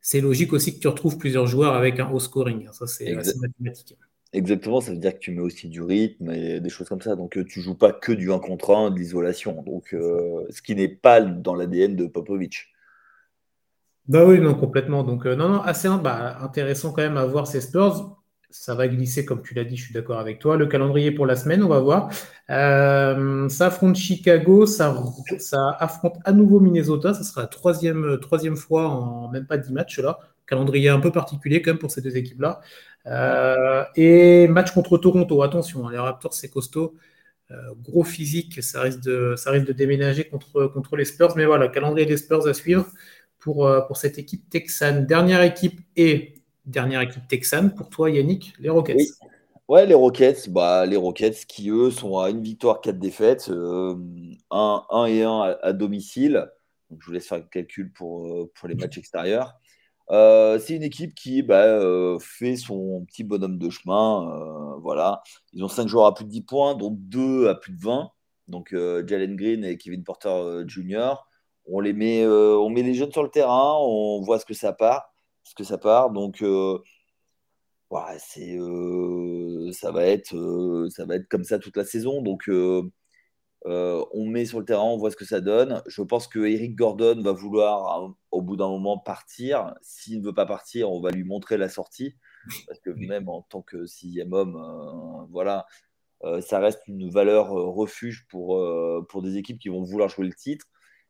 [0.00, 2.68] c'est logique aussi que tu retrouves plusieurs joueurs avec un haut scoring.
[2.72, 3.96] Ça, c'est mathématique.
[4.32, 7.16] Exactement, ça veut dire que tu mets aussi du rythme et des choses comme ça.
[7.16, 9.62] Donc, euh, tu joues pas que du 1 contre 1, de l'isolation.
[9.62, 12.68] Donc, euh, ce qui n'est pas dans l'ADN de Popovic.
[14.06, 15.02] Bah oui, non, complètement.
[15.02, 18.88] Donc, euh, non, non, assez bah, intéressant quand même à voir ces Spurs ça va
[18.88, 20.56] glisser, comme tu l'as dit, je suis d'accord avec toi.
[20.56, 22.10] Le calendrier pour la semaine, on va voir.
[22.50, 25.02] Euh, ça affronte Chicago, ça,
[25.38, 27.14] ça, affronte à nouveau Minnesota.
[27.14, 30.18] Ça sera la troisième, troisième fois en même pas dix matchs là.
[30.50, 32.60] Calendrier un peu particulier quand même pour ces deux équipes-là.
[33.06, 35.42] Euh, et match contre Toronto.
[35.42, 36.94] Attention, hein, les Raptors, c'est costaud.
[37.50, 41.34] Euh, gros physique, ça risque, de, ça risque de déménager contre, contre les Spurs.
[41.36, 42.86] Mais voilà, calendrier des Spurs à suivre
[43.38, 45.06] pour, pour cette équipe texane.
[45.06, 46.34] Dernière équipe et
[46.66, 47.74] dernière équipe texane.
[47.74, 48.96] Pour toi, Yannick, les Rockets.
[48.98, 49.08] Oui.
[49.70, 53.94] Ouais, les Rockets, bah, les Rockets qui, eux, sont à une victoire, quatre défaites, euh,
[54.50, 56.44] un, et un à, domicile.
[56.90, 59.59] Donc, je vous laisse faire le calcul pour, euh, pour les matchs extérieurs.
[60.10, 61.78] Euh, c'est une équipe qui bah,
[62.20, 64.76] fait son petit bonhomme de chemin.
[64.82, 65.22] voilà.
[65.52, 68.10] Ils ont cinq joueurs à plus de 10 points, dont deux à plus de 20.
[68.48, 71.14] Donc, Jalen Green et Kevin Porter Jr.
[71.66, 74.72] On, les met, on met les jeunes sur le terrain, on voit ce que ça
[74.72, 75.10] part
[75.50, 76.10] ce que ça part.
[76.10, 76.78] Donc, euh,
[78.18, 82.22] c'est, euh, ça, va être, euh, ça va être comme ça toute la saison.
[82.22, 82.48] Donc,
[83.64, 85.82] on met sur le terrain, on voit ce que ça donne.
[85.86, 89.74] Je pense que Eric Gordon va vouloir, au bout d'un moment, partir.
[89.82, 92.16] S'il ne veut pas partir, on va lui montrer la sortie.
[92.66, 95.66] Parce que même en tant que sixième homme, voilà,
[96.40, 98.58] ça reste une valeur refuge pour,
[99.08, 100.66] pour des équipes qui vont vouloir jouer le titre.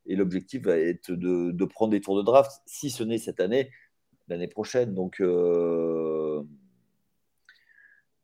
[0.06, 3.40] Et l'objectif va être de, de, prendre des tours de draft, si ce n'est cette
[3.40, 3.70] année,
[4.28, 4.94] l'année prochaine.
[4.94, 6.19] Donc, euh,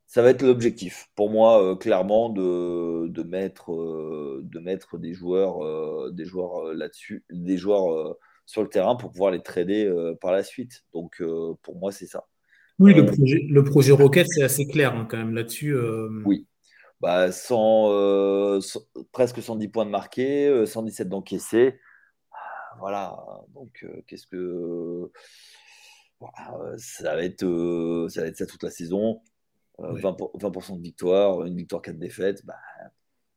[0.07, 3.71] ça va être l'objectif pour moi, clairement, de, de mettre,
[4.41, 8.15] de mettre des joueurs, des joueurs là-dessus, des joueurs
[8.45, 10.85] sur le terrain pour pouvoir les trader par la suite.
[10.93, 11.21] Donc,
[11.61, 12.25] pour moi, c'est ça.
[12.79, 15.75] Oui, le projet, le projet Rocket, c'est assez clair hein, quand même là-dessus.
[16.25, 16.47] Oui.
[17.01, 17.29] Bah,
[19.11, 21.79] presque 110 points de marqués, 117 d'encaissés.
[22.79, 23.17] Voilà.
[23.53, 25.11] Donc, qu'est-ce que.
[26.77, 29.21] ça, va être, ça va être ça toute la saison.
[29.79, 32.55] 20%, euh, de victoire, une victoire, 4 défaites, bah...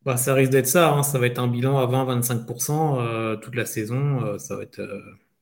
[0.03, 0.93] bah ça risque d'être ça.
[0.93, 1.03] Hein.
[1.03, 4.23] Ça va être un bilan à 20-25% euh, toute la saison.
[4.25, 4.81] Euh, ça va être.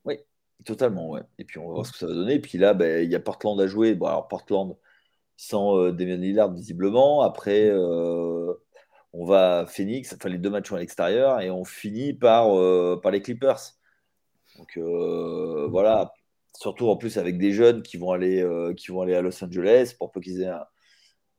[0.05, 0.17] Oui,
[0.65, 1.11] totalement.
[1.11, 1.23] Ouais.
[1.39, 2.35] Et puis on va voir ce que ça va donner.
[2.35, 3.95] Et puis là, bah, il y a Portland à jouer.
[3.95, 4.77] Bon, alors Portland
[5.37, 7.23] sans Damien Lillard visiblement.
[7.23, 10.13] Après, on va à Phoenix.
[10.13, 12.49] Enfin, les deux matchs sont à l'extérieur et on finit par,
[13.01, 13.61] par les Clippers.
[14.59, 14.77] Donc
[15.71, 16.13] voilà,
[16.57, 18.45] surtout en plus avec des jeunes qui vont aller,
[18.77, 20.67] qui vont aller à Los Angeles pour peu qu'ils aient un,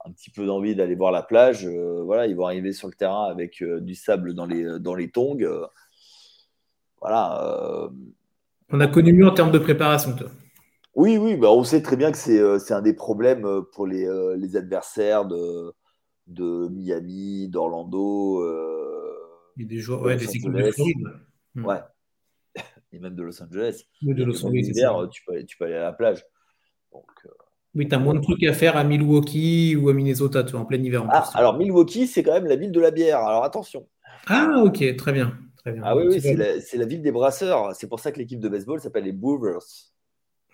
[0.05, 2.93] un petit peu d'envie d'aller voir la plage, euh, voilà, ils vont arriver sur le
[2.93, 5.41] terrain avec euh, du sable dans les, dans les tongs.
[5.41, 5.65] Euh,
[7.01, 7.89] voilà.
[8.71, 10.29] On a connu mieux en termes de préparation, toi.
[10.95, 14.05] Oui, oui, bah on sait très bien que c'est un des problèmes pour les,
[14.38, 15.73] les adversaires de,
[16.27, 18.43] de Miami, d'Orlando.
[19.57, 20.97] Et des joueurs, ouais, des équipes de Floride.
[21.55, 21.65] Hmm.
[21.65, 21.79] Ouais.
[22.91, 23.85] Et même de Los Angeles.
[24.01, 24.71] de Los Angeles.
[25.12, 26.25] Tu, peux aller, tu peux aller à la plage.
[26.91, 27.05] Donc,
[27.75, 30.62] oui, tu as moins de trucs à faire à Milwaukee ou à Minnesota, tu vois,
[30.62, 31.05] en plein hiver.
[31.12, 33.19] ah, alors Milwaukee, c'est quand même la ville de la bière.
[33.19, 33.88] Alors attention.
[34.27, 35.38] Ah, ok, très bien.
[35.58, 35.82] Très bien.
[35.86, 37.75] Ah oui, oui c'est la, ville des brasseurs.
[37.75, 39.60] C'est pour ça que l'équipe de baseball s'appelle les Brewers.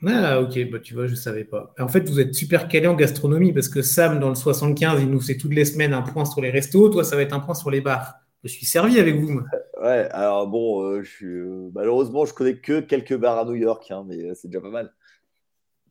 [0.05, 1.73] Ah, ok, bah, tu vois, je ne savais pas.
[1.79, 5.09] En fait, vous êtes super calé en gastronomie parce que Sam, dans le 75, il
[5.09, 6.89] nous fait toutes les semaines un point sur les restos.
[6.89, 8.15] Toi, ça va être un point sur les bars.
[8.43, 9.41] Je suis servi avec vous.
[9.81, 13.55] Ouais, alors bon, euh, je suis, euh, malheureusement, je connais que quelques bars à New
[13.55, 14.91] York, hein, mais euh, c'est déjà pas mal.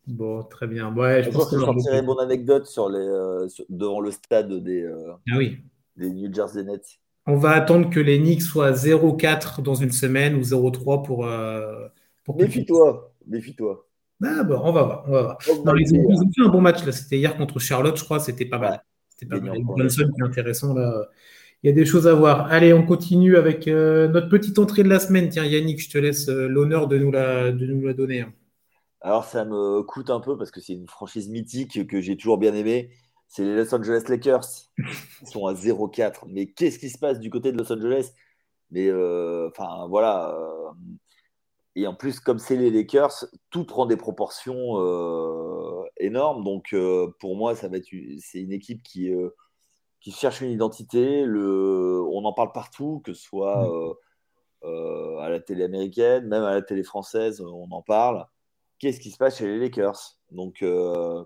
[0.07, 0.95] Bon, très bien.
[0.95, 4.83] Ouais, je, pense que je sortirai mon anecdote sur les, euh, devant le stade des,
[4.83, 5.59] euh, ah oui.
[5.97, 6.99] des New Jersey Nets.
[7.27, 11.27] On va attendre que les Knicks soient 0-4 dans une semaine ou 0-3 pour.
[11.27, 11.89] Euh,
[12.23, 13.87] pour méfie-toi, méfie-toi.
[14.23, 15.05] Ah bon, on va voir.
[15.07, 15.39] On va voir.
[15.79, 16.93] ils, ont, fait un bon match là.
[16.93, 18.21] C'était hier contre Charlotte, je crois.
[18.21, 18.83] C'était pas mal.
[19.09, 19.59] C'était pas mal.
[19.77, 21.09] Johnson qui est intéressant là.
[21.63, 22.53] Il y a des choses à voir.
[22.53, 25.31] Allez, on continue avec notre petite entrée de la semaine.
[25.31, 28.21] Tiens, Yannick, je te laisse l'honneur de nous la, de nous la donner.
[28.21, 28.33] Hein.
[29.05, 32.39] Alors, ça me coûte un peu parce que c'est une franchise mythique que j'ai toujours
[32.39, 32.91] bien aimée.
[33.29, 34.47] C'est les Los Angeles Lakers.
[34.79, 36.25] Ils sont à 0-4.
[36.29, 38.13] Mais qu'est-ce qui se passe du côté de Los Angeles?
[38.71, 40.35] Mais euh, enfin, voilà.
[40.35, 40.71] Euh,
[41.77, 46.43] et en plus, comme c'est les Lakers, tout prend des proportions euh, énormes.
[46.43, 46.75] Donc,
[47.21, 47.89] pour moi, ça va être
[48.21, 49.13] c'est une équipe qui,
[50.01, 51.27] qui cherche une identité.
[51.27, 53.69] Le, on en parle partout, que ce soit
[54.63, 55.19] mm.
[55.21, 58.27] à la télé américaine, même à la télé française, on en parle
[58.85, 61.25] qu'est-ce qui se passe chez les Lakers Donc, euh,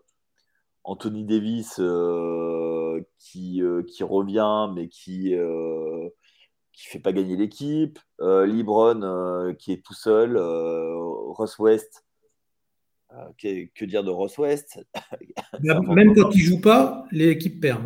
[0.85, 6.09] Anthony Davis euh, qui, euh, qui revient, mais qui ne
[6.73, 7.99] fait pas gagner l'équipe.
[8.21, 10.39] Libron qui est tout seul.
[10.39, 12.05] Ross West.
[13.39, 14.79] Que, dire de Ross West?
[15.61, 17.83] Même quand il joue pas, l'équipe perd.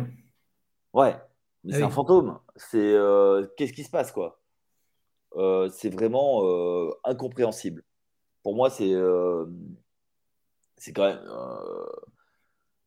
[0.93, 1.15] Ouais,
[1.63, 2.37] mais ah c'est un fantôme.
[2.57, 2.95] C'est
[3.57, 4.39] qu'est-ce qui se passe quoi?
[5.71, 6.43] C'est vraiment
[7.03, 7.83] incompréhensible
[8.43, 9.45] pour moi, c'est euh,
[10.75, 11.19] c'est quand même.
[11.27, 11.85] Euh,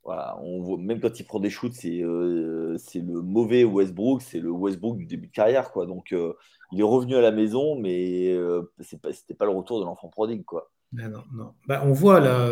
[0.04, 4.22] voilà, on voit, même quand il prend des shoots, c'est euh, c'est le mauvais Westbrook,
[4.22, 5.72] c'est le Westbrook du début de carrière.
[5.72, 5.86] Quoi.
[5.86, 6.14] Donc,
[6.72, 8.32] il est revenu à la maison, mais
[8.80, 10.44] ce n'était pas le retour de l'enfant prodigue.
[10.44, 10.70] Quoi.
[10.92, 11.54] non, non.
[11.66, 12.48] Bah, on voit là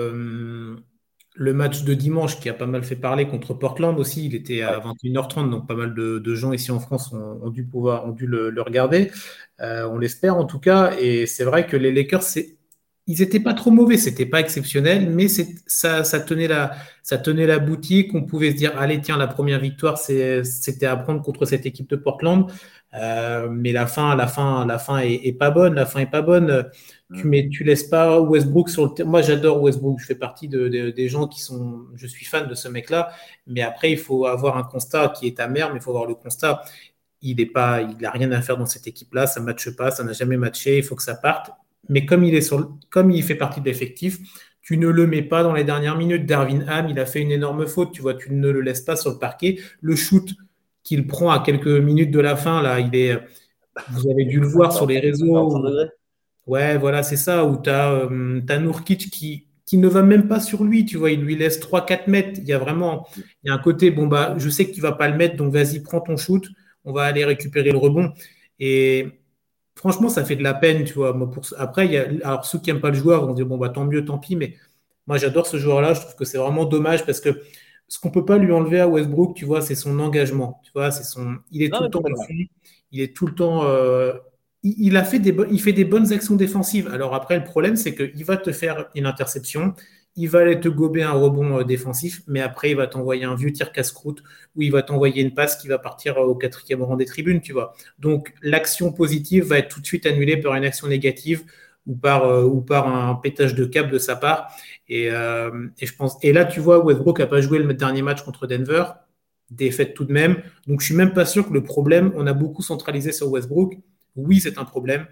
[1.36, 4.26] le match de dimanche qui a pas mal fait parler contre Portland aussi.
[4.26, 8.06] Il était à 21h30, donc pas mal de, gens ici en France ont, dû pouvoir,
[8.06, 9.12] ont dû le, le regarder.
[9.60, 10.96] on l'espère en tout cas.
[10.98, 12.56] Et c'est vrai que les Lakers, c'est
[13.06, 17.46] ils n'étaient pas trop mauvais, c'était pas exceptionnel, mais ça, ça, tenait la, ça tenait
[17.46, 18.14] la boutique.
[18.14, 21.88] On pouvait se dire, allez, tiens, la première victoire, c'était à prendre contre cette équipe
[21.90, 22.50] de Portland.
[22.94, 25.74] Euh, mais la fin, la fin, la fin est, pas bonne.
[25.74, 26.70] La fin est pas bonne.
[27.14, 29.10] Tu mets, tu laisses pas Westbrook sur le terrain.
[29.10, 30.00] Moi, j'adore Westbrook.
[30.00, 31.86] Je fais partie de, des gens qui sont.
[31.96, 33.10] Je suis fan de ce mec-là.
[33.46, 36.14] Mais après, il faut avoir un constat qui est amer, mais il faut avoir le
[36.14, 36.62] constat.
[37.20, 39.26] Il n'a pas, il a rien à faire dans cette équipe-là.
[39.26, 39.90] Ça ne matche pas.
[39.90, 40.78] Ça n'a jamais matché.
[40.78, 41.50] Il faut que ça parte
[41.88, 44.18] mais comme il, est sur, comme il fait partie de l'effectif,
[44.62, 46.26] tu ne le mets pas dans les dernières minutes.
[46.26, 48.96] Darwin Ham, il a fait une énorme faute, tu vois, tu ne le laisses pas
[48.96, 49.58] sur le parquet.
[49.82, 50.30] Le shoot
[50.82, 53.18] qu'il prend à quelques minutes de la fin, là, il est.
[53.90, 55.36] Vous avez dû le voir sur les réseaux.
[56.46, 60.40] Ouais, voilà, c'est ça, où tu as, euh, Nourkic qui, qui ne va même pas
[60.40, 62.40] sur lui, tu vois, il lui laisse 3-4 mètres.
[62.42, 63.06] Il y a vraiment
[63.42, 65.16] il y a un côté, bon, bah, je sais que tu ne vas pas le
[65.16, 66.46] mettre, donc vas-y, prends ton shoot,
[66.84, 68.12] on va aller récupérer le rebond.
[68.60, 69.08] Et
[69.76, 71.16] franchement, ça fait de la peine, tu vois.
[71.58, 72.06] Après, il y a...
[72.24, 74.36] alors ceux qui n'aiment pas le joueur vont dire bon bah tant mieux, tant pis.
[74.36, 74.56] Mais
[75.06, 75.94] moi, j'adore ce joueur-là.
[75.94, 77.42] Je trouve que c'est vraiment dommage parce que
[77.88, 80.60] ce qu'on peut pas lui enlever à Westbrook, tu vois, c'est son engagement.
[80.64, 82.02] Tu vois, c'est son, il est tout le temps
[82.94, 83.64] il est tout le temps.
[83.66, 84.14] Euh,
[84.62, 86.88] il, a fait des, il fait des bonnes actions défensives.
[86.88, 89.74] Alors après, le problème, c'est qu'il va te faire une interception,
[90.16, 93.34] il va aller te gober un rebond euh, défensif, mais après, il va t'envoyer un
[93.34, 94.22] vieux tir casse-croûte
[94.54, 97.40] ou il va t'envoyer une passe qui va partir euh, au quatrième rang des tribunes,
[97.40, 97.74] tu vois.
[97.98, 101.44] Donc, l'action positive va être tout de suite annulée par une action négative
[101.86, 104.52] ou par, euh, un pétage de câble de sa part.
[104.88, 108.22] Et, et, je pense, et là, tu vois, Westbrook n'a pas joué le dernier match
[108.22, 108.84] contre Denver,
[109.50, 110.42] défaite tout de même.
[110.66, 113.78] Donc, je suis même pas sûr que le problème, on a beaucoup centralisé sur Westbrook.
[114.16, 115.06] Oui, c'est un problème,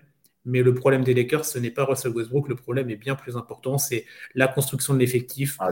[0.45, 2.49] mais le problème des Lakers, ce n'est pas Russell Westbrook.
[2.49, 3.79] Le problème est bien plus important.
[3.79, 5.57] C'est la construction de l'effectif.
[5.61, 5.71] Ah.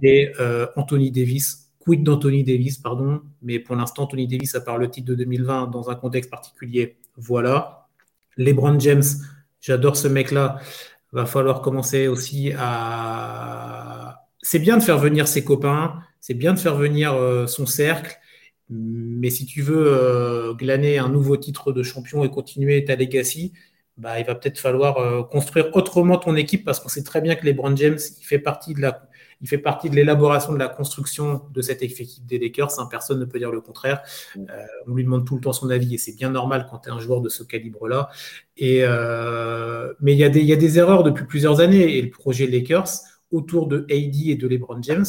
[0.00, 1.70] C'est euh, Anthony Davis.
[1.80, 3.22] Quid d'Anthony Davis, pardon?
[3.42, 6.96] Mais pour l'instant, Anthony Davis, à part le titre de 2020 dans un contexte particulier,
[7.16, 7.88] voilà.
[8.36, 9.02] LeBron James,
[9.60, 10.60] j'adore ce mec-là.
[11.10, 14.24] Va falloir commencer aussi à.
[14.40, 18.18] C'est bien de faire venir ses copains, c'est bien de faire venir euh, son cercle,
[18.70, 23.52] mais si tu veux euh, glaner un nouveau titre de champion et continuer ta legacy,
[23.98, 27.34] bah, il va peut-être falloir euh, construire autrement ton équipe parce qu'on sait très bien
[27.34, 29.02] que LeBron James, il fait partie de la,
[29.42, 32.78] il fait partie de l'élaboration de la construction de cette équipe des Lakers.
[32.78, 34.02] Hein, personne ne peut dire le contraire.
[34.34, 34.46] Mm.
[34.50, 36.88] Euh, on lui demande tout le temps son avis et c'est bien normal quand tu
[36.88, 38.08] es un joueur de ce calibre-là.
[38.56, 41.98] Et euh, mais il y, a des, il y a des erreurs depuis plusieurs années
[41.98, 42.88] et le projet Lakers
[43.30, 45.06] autour de AD et de LeBron James.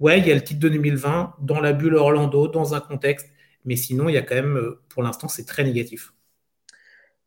[0.00, 3.28] Ouais, il y a le titre de 2020 dans la bulle Orlando, dans un contexte,
[3.64, 6.12] mais sinon, il y a quand même, pour l'instant, c'est très négatif.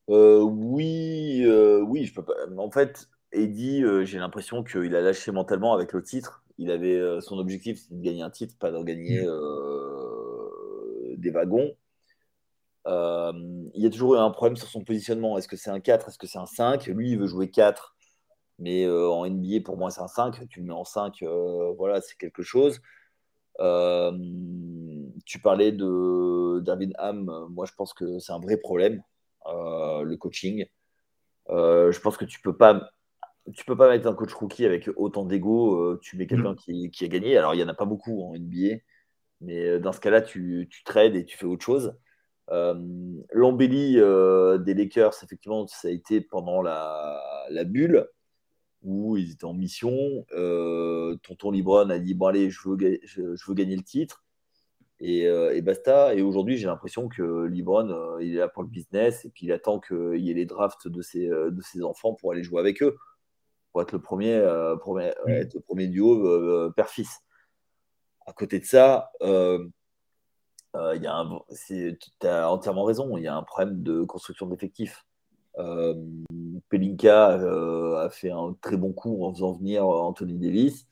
[0.10, 2.34] Euh, oui, euh, oui, je peux pas.
[2.58, 6.44] En fait, Eddie, euh, j'ai l'impression qu'il a lâché mentalement avec le titre.
[6.58, 11.18] Il avait son objectif, c'était de gagner un titre, pas de gagner mm.
[11.18, 11.76] des wagons.
[12.86, 15.38] il y a toujours eu un problème sur son positionnement.
[15.38, 17.98] Est-ce que c'est un 4 Est-ce que c'est un 5 Lui, il veut jouer 4,
[18.60, 20.48] mais en NBA, pour moi, c'est un 5.
[20.50, 21.24] Tu le mets en 5,
[21.78, 22.80] voilà, c'est quelque chose.
[25.26, 27.50] tu parlais de David Ham.
[27.50, 29.04] Moi, je pense que c'est un vrai problème.
[29.56, 30.66] Euh, le coaching.
[31.50, 32.90] Euh, je pense que tu peux pas
[33.54, 35.76] tu peux pas mettre un coach rookie avec autant d'ego.
[35.76, 36.90] Euh, tu mets quelqu'un mm.
[36.90, 37.38] qui, a gagné.
[37.38, 38.78] Alors, il n'y en a pas beaucoup en NBA.
[39.42, 41.96] Mais dans ce cas-là, tu, tu trades et tu fais autre chose.
[42.50, 48.08] L'embellie des Lakers, effectivement, ça a été pendant la, bulle
[48.82, 50.26] où ils étaient en mission.
[51.22, 54.25] tonton Libron a dit Bon, allez, je veux, je veux gagner le titre.
[55.02, 56.16] Euh, et, basta.
[56.16, 59.46] Et aujourd'hui, j'ai l'impression que Libron, euh, il est là pour le business et puis
[59.46, 62.44] il attend qu'il y ait les drafts de ses, euh, de ses enfants pour aller
[62.44, 62.96] jouer avec eux,
[63.72, 64.40] pour être le premier,
[64.80, 67.22] premier être le premier duo père-fils.
[68.26, 69.28] À côté de ça, tu
[72.24, 75.06] as entièrement raison, il y a un problème de construction d'effectifs.
[76.70, 77.28] Pelinka
[78.00, 80.88] a fait un très bon coup en faisant venir Anthony Davis,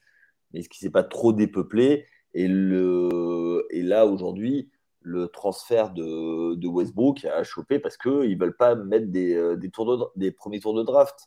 [0.51, 4.69] mais ce qui ne s'est pas trop dépeuplé et, le, et là, aujourd'hui,
[5.01, 10.31] le transfert de, Westbrook a chopé parce qu'ils ne veulent pas mettre des, euh, des,
[10.31, 11.25] premiers tours de draft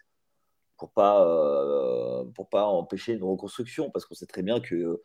[0.79, 3.90] pour pas, euh, pas empêcher une reconstruction.
[3.90, 5.01] Parce qu'on sait très bien que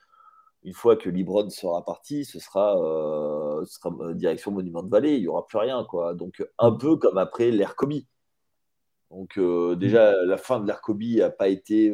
[0.64, 5.28] une fois que Libron sera parti, ce sera, euh, direction Monument de Vallée, il n'y
[5.28, 5.84] aura plus rien.
[5.84, 6.14] Quoi.
[6.14, 7.94] Donc, un peu comme après l'ère Kobe.
[9.10, 9.38] Donc,
[9.78, 11.94] déjà, la fin de l'ère Kobe n'a pas été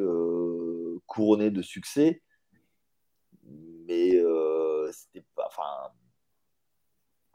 [1.08, 2.22] couronnée de succès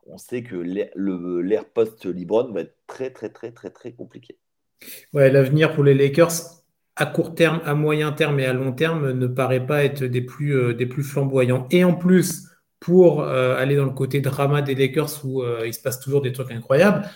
[0.07, 4.39] on sait que l'ère post-Libron va être très, très, très, très, très compliqué.
[5.13, 6.33] Ouais, l'avenir pour les Lakers
[6.97, 10.21] à court terme, à moyen terme et à long terme ne paraît pas être des
[10.21, 11.67] plus, euh, flamboyants.
[11.71, 12.49] Et en plus,
[12.81, 16.33] pour euh, aller dans le côté drama des Lakers où il se passe toujours des
[16.33, 17.09] trucs incroyables,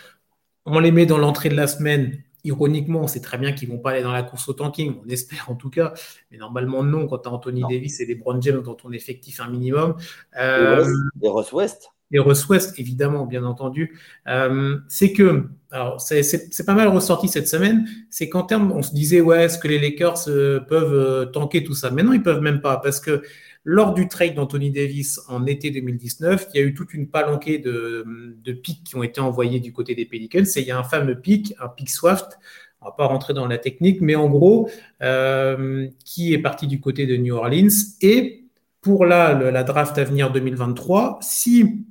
[0.65, 3.73] on les met dans l'entrée de la semaine ironiquement, on sait très bien qu'ils ne
[3.73, 5.93] vont pas aller dans la course au tanking, on espère en tout cas,
[6.31, 9.39] mais normalement non, quand tu as Anthony Davis et les Brown James dans ton effectif
[9.41, 9.95] un minimum.
[10.39, 10.85] Euh,
[11.21, 11.89] et Ross West.
[12.11, 13.99] Et Ross West, évidemment, bien entendu.
[14.27, 18.93] Euh, c'est que, alors c'est pas mal ressorti cette semaine, c'est qu'en termes, on se
[18.93, 21.91] disait, ouais, est-ce que les Lakers euh, peuvent tanker tout ça?
[21.91, 23.23] Maintenant, ils peuvent même pas, parce que
[23.69, 27.57] lors du trade d'Anthony Davis en été 2019, il y a eu toute une palanquée
[27.57, 28.05] de,
[28.41, 30.45] de pics qui ont été envoyés du côté des Pelicans.
[30.55, 32.39] Et il y a un fameux pic, un pic Swift,
[32.79, 34.69] on va pas rentrer dans la technique, mais en gros,
[35.01, 37.67] euh, qui est parti du côté de New Orleans.
[37.99, 38.45] Et
[38.79, 41.85] pour la, draft à venir 2023, si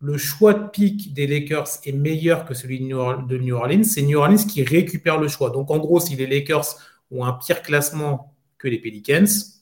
[0.00, 4.18] le choix de pic des Lakers est meilleur que celui de New Orleans, c'est New
[4.18, 5.50] Orleans qui récupère le choix.
[5.50, 6.74] Donc en gros, si les Lakers
[7.12, 9.53] ont un pire classement que les Pelicans,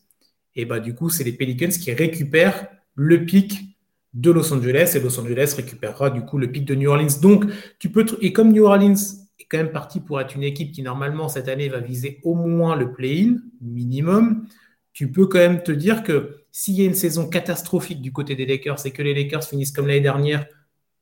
[0.54, 3.76] et bah, du coup, c'est les Pelicans qui récupèrent le pic
[4.14, 7.20] de Los Angeles et Los Angeles récupérera du coup le pic de New Orleans.
[7.20, 7.46] Donc,
[7.78, 8.94] tu peux et comme New Orleans
[9.38, 12.34] est quand même parti pour être une équipe qui normalement cette année va viser au
[12.34, 14.46] moins le play-in minimum,
[14.92, 18.36] tu peux quand même te dire que s'il y a une saison catastrophique du côté
[18.36, 20.46] des Lakers et que les Lakers finissent comme l'année dernière,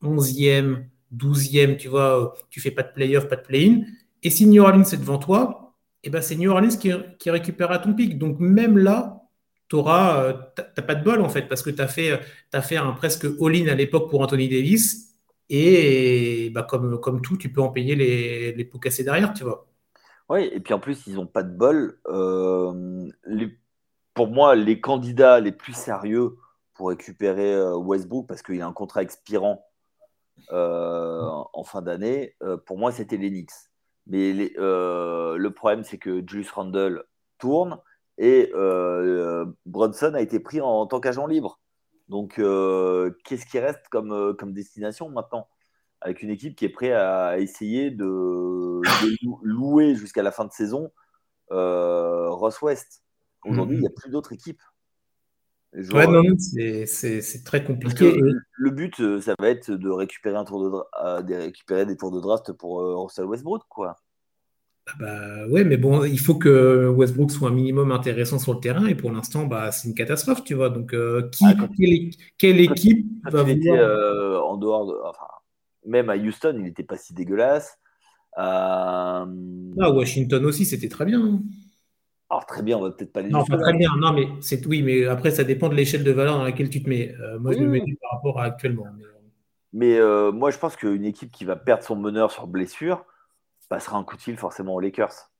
[0.02, 0.84] 11e,
[1.16, 3.82] 12e, tu vois, tu fais pas de playoff, pas de play-in,
[4.22, 5.74] et si New Orleans est devant toi,
[6.04, 8.16] eh ben c'est New Orleans qui, qui récupérera ton pic.
[8.16, 9.19] Donc même là,
[9.70, 12.20] tu n'as pas de bol en fait, parce que tu as fait,
[12.52, 15.16] as fait un presque all-in à l'époque pour Anthony Davis,
[15.48, 19.66] et bah, comme, tout, tu peux en payer les, les pots cassés derrière, tu vois.
[20.28, 21.98] Oui, et puis en plus, ils n'ont pas de bol.
[22.06, 23.08] Euh,
[24.14, 26.36] pour moi, les candidats les plus sérieux
[26.74, 29.66] pour récupérer euh, Westbrook, parce qu'il a un contrat expirant
[30.52, 31.20] euh,
[31.52, 33.50] en fin d'année, pour moi, c'était les Knicks.
[34.06, 37.04] Mais le problème, c'est que Julius Randle
[37.38, 37.78] tourne
[38.20, 38.52] et
[39.66, 41.60] Bronson a été pris en, tant qu'agent libre.
[42.08, 45.48] Donc, qu'est-ce qui reste comme, comme destination maintenant?
[46.02, 48.80] Avec une équipe qui est prête à essayer de,
[49.42, 50.90] louer jusqu'à la fin de saison
[51.52, 53.02] euh, Ross West.
[53.44, 54.62] Aujourd'hui, il n'y a plus d'autres équipes.
[55.72, 58.18] ouais, non, c'est très compliqué.
[58.52, 61.96] Le but, euh, ça va être de récupérer, un tour de, euh, de récupérer des
[61.96, 63.96] tours de draft pour euh, Russell Westbrook, quoi.
[64.92, 68.60] Ah bah ouais, mais bon, il faut que Westbrook soit un minimum intéressant sur le
[68.60, 70.70] terrain et pour l'instant, bah, c'est une catastrophe, tu vois.
[70.70, 70.90] Donc,
[71.30, 71.54] qui, ah,
[72.38, 74.44] quelle, équipe va vouloir...
[74.44, 75.26] en dehors de, enfin,
[75.86, 77.78] même à Houston, il n'était pas si dégueulasse.
[78.38, 79.26] Euh...
[79.80, 81.20] Ah, Washington aussi, c'était très bien.
[81.20, 81.40] Hein.
[82.30, 83.28] Alors très bien, on va peut-être pas les.
[83.28, 83.90] Non, pas très bien.
[83.98, 86.80] Non, mais c'est oui, mais après ça dépend de l'échelle de valeur dans laquelle tu
[86.80, 87.12] te mets.
[87.20, 88.86] Euh, moi, je me mets par rapport à actuellement.
[89.72, 93.04] Mais, euh, euh, moi, je pense qu'une équipe qui va perdre son meneur sur blessure
[93.70, 95.30] passera un coup de fil forcément aux Lakers.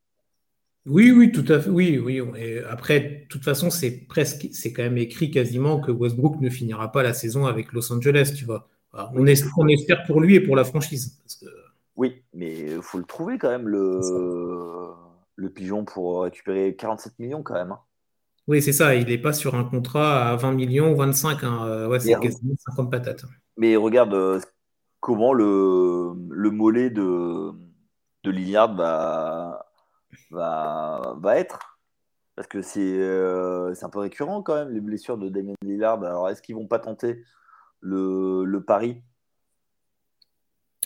[0.86, 1.68] Oui, oui, tout à fait.
[1.68, 2.22] Oui, oui.
[2.38, 6.48] Et après, de toute façon, c'est presque, c'est quand même écrit quasiment que Westbrook ne
[6.48, 8.68] finira pas la saison avec Los Angeles, tu vois.
[9.14, 11.20] On, espère pour lui et pour la franchise.
[11.96, 14.00] Oui, mais il faut le trouver quand même, le,
[15.36, 17.72] le pigeon, pour récupérer 47 millions quand même.
[17.72, 17.80] Hein.
[18.48, 18.94] Oui, c'est ça.
[18.94, 21.44] Il n'est pas sur un contrat à 20 millions ou 25.
[21.44, 21.88] Hein.
[21.88, 23.24] Ouais, c'est quasiment 50 patates.
[23.58, 24.40] Mais regarde euh,
[25.00, 27.52] comment le, le mollet de,
[28.24, 29.66] de Lillard va,
[30.30, 31.78] va, va être.
[32.36, 36.02] Parce que euh, c'est un peu récurrent quand même, les blessures de Damien Lillard.
[36.02, 37.22] Alors, est-ce qu'ils vont pas tenter
[37.80, 39.02] le, le pari.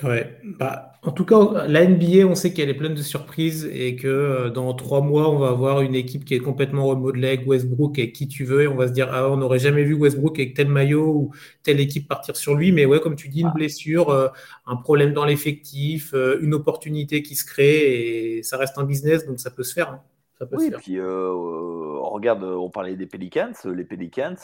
[0.03, 3.95] Ouais, bah, en tout cas, la NBA, on sait qu'elle est pleine de surprises et
[3.95, 7.47] que euh, dans trois mois, on va avoir une équipe qui est complètement remodelée avec
[7.47, 9.95] Westbrook et qui tu veux, et on va se dire, ah, on n'aurait jamais vu
[9.95, 11.31] Westbrook avec tel maillot ou
[11.63, 13.55] telle équipe partir sur lui, mais ouais, comme tu dis, une ah.
[13.55, 14.29] blessure, euh,
[14.67, 19.27] un problème dans l'effectif, euh, une opportunité qui se crée et ça reste un business,
[19.27, 19.91] donc ça peut se faire.
[19.91, 20.03] Hein.
[20.41, 24.35] Ça peut oui, se puis regarde, on parlait des Pelicans, les Pelicans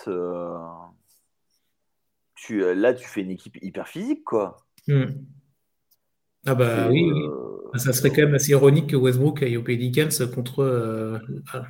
[2.51, 4.59] euh, là, tu fais une équipe hyper physique, quoi.
[4.89, 5.07] Hmm.
[6.47, 10.09] Ah bah oui, euh, ça serait quand même assez ironique que Westbrook aille au Pelicans
[10.35, 10.61] contre.
[10.61, 11.19] Euh,
[11.53, 11.65] ah.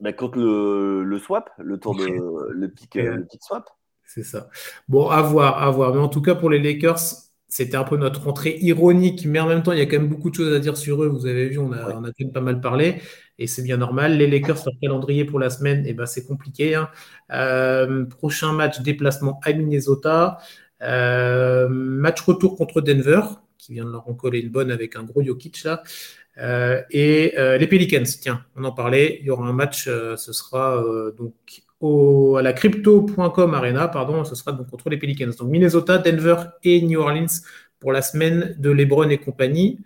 [0.00, 2.06] bah, contre le, le, swap, le tour de
[2.52, 3.68] le pick, le swap.
[4.06, 4.48] C'est ça.
[4.88, 5.94] Bon, à voir, à voir.
[5.94, 6.98] Mais en tout cas, pour les Lakers,
[7.48, 10.08] c'était un peu notre rentrée ironique, mais en même temps, il y a quand même
[10.08, 11.08] beaucoup de choses à dire sur eux.
[11.08, 13.00] Vous avez vu, on a, on a quand même pas mal parlé,
[13.38, 14.16] et c'est bien normal.
[14.18, 16.74] Les Lakers, leur calendrier pour la semaine, eh ben, c'est compliqué.
[16.74, 16.88] Hein.
[17.32, 20.38] Euh, prochain match, déplacement à Minnesota.
[20.82, 23.20] Euh, match retour contre Denver,
[23.58, 25.82] qui vient de leur en coller une bonne avec un gros Jokic là.
[26.38, 29.18] Euh, et les Pelicans, tiens, on en parlait.
[29.20, 30.82] Il y aura un match, ce sera
[31.16, 31.34] donc
[32.38, 35.30] à la crypto.com arena, pardon, ce sera donc contre les Pelicans.
[35.38, 37.26] Donc Minnesota, Denver et New Orleans
[37.78, 39.80] pour la semaine de LeBron et compagnie.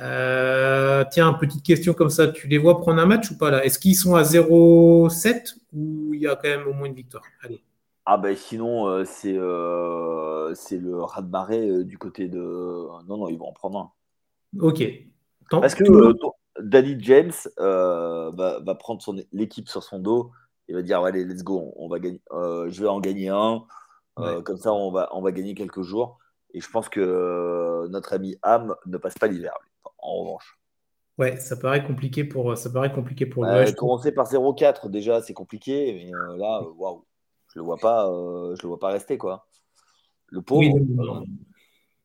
[0.00, 3.64] Euh, tiens, petite question comme ça, tu les vois prendre un match ou pas là?
[3.64, 7.24] Est-ce qu'ils sont à 0-7 ou il y a quand même au moins une victoire?
[7.42, 7.62] Allez.
[8.10, 12.38] Ah ben sinon euh, c'est euh, c'est le rat de marée du côté de
[13.06, 13.92] non non ils vont en prendre un.
[14.60, 14.82] Ok.
[15.50, 15.84] Parce que
[16.58, 20.32] Danny James va, va, prendre son l'équipe sur son dos
[20.68, 23.64] il va dire allez let's go on, va gagner euh, je vais en gagner un.
[24.18, 26.18] Euh, comme ça on va on va gagner quelques jours.
[26.54, 29.52] Et je pense que euh, notre ami Ham ne passe pas l'hiver
[29.98, 30.58] en revanche.
[31.18, 35.34] Ouais ça paraît compliqué pour ça paraît compliqué pour lui commencer par 0-4 déjà c'est
[35.34, 37.04] compliqué mais là waouh
[37.52, 38.06] je le vois pas
[38.54, 39.46] je le vois pas rester quoi
[40.28, 40.78] le pauvre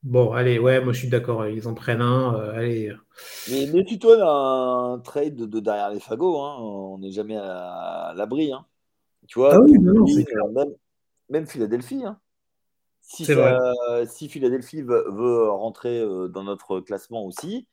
[0.03, 2.33] Bon, allez, ouais, moi je suis d'accord, ils en prennent un.
[2.51, 2.93] allez.
[3.49, 6.57] Mais méfie-toi d'un trade de, derrière les fagots, hein.
[6.59, 8.51] on n'est jamais à, l'abri.
[8.51, 8.65] Hein.
[9.27, 9.59] Tu vois, ah
[11.29, 12.03] même, Philadelphie.
[12.03, 12.19] Hein.
[12.99, 17.65] Si, si, Philadelphie veut, rentrer euh, dans notre classement aussi,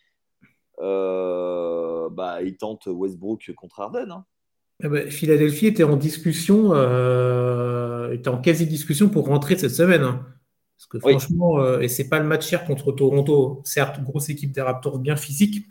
[0.81, 4.25] euh, bah, il tente Westbrook contre Arden.
[4.83, 10.03] Eh ben, Philadelphie était en discussion, euh, était en quasi-discussion pour rentrer cette semaine.
[10.03, 10.27] Hein.
[10.77, 14.53] Parce que franchement, euh, et c'est pas le match cher contre Toronto, certes, grosse équipe
[14.53, 15.67] des Raptors bien physique,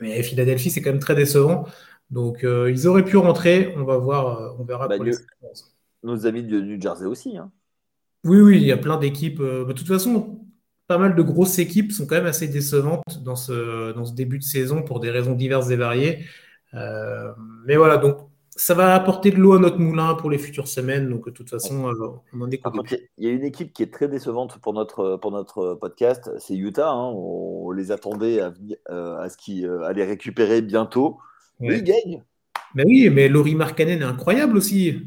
[0.00, 1.66] mais Philadelphie, c'est quand même très décevant.
[2.10, 3.74] Donc, ils auraient pu rentrer.
[3.76, 4.88] On va voir, on verra.
[4.88, 4.96] Bah,
[6.02, 7.38] nos amis de New Jersey aussi.
[7.38, 7.50] Hein.
[8.24, 9.40] Oui, oui, il y a plein d'équipes.
[9.40, 10.44] Bah, de toute façon,
[10.86, 14.38] pas mal de grosses équipes sont quand même assez décevantes dans ce, dans ce début
[14.38, 16.24] de saison pour des raisons diverses et variées.
[17.66, 18.18] Mais voilà, donc
[18.56, 21.08] ça va apporter de l'eau à notre moulin pour les futures semaines.
[21.08, 22.60] Donc, de toute façon, euh, on en est
[23.18, 26.54] Il y a une équipe qui est très décevante pour notre, pour notre podcast, c'est
[26.54, 26.90] Utah.
[26.90, 27.12] Hein.
[27.14, 28.52] On, les attendait à,
[28.90, 31.18] euh, à ce qu'ils euh, allaient récupérer bientôt.
[31.58, 32.22] Oui, ils gagnent.
[32.74, 35.02] Mais oui, mais Laurie Markkanen est incroyable aussi.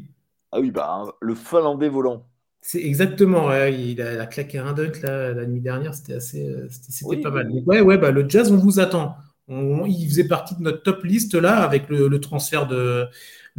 [0.52, 2.26] Ah oui, bah, hein, le Finlandais volant.
[2.60, 7.50] C'est exactement, il, a, claqué un dunk la nuit dernière, c'était assez, c'était, pas mal.
[7.66, 9.14] ouais, ouais, bah, le Jazz, on vous attend.
[9.48, 13.08] Il faisait partie de notre top liste là avec le transfert de,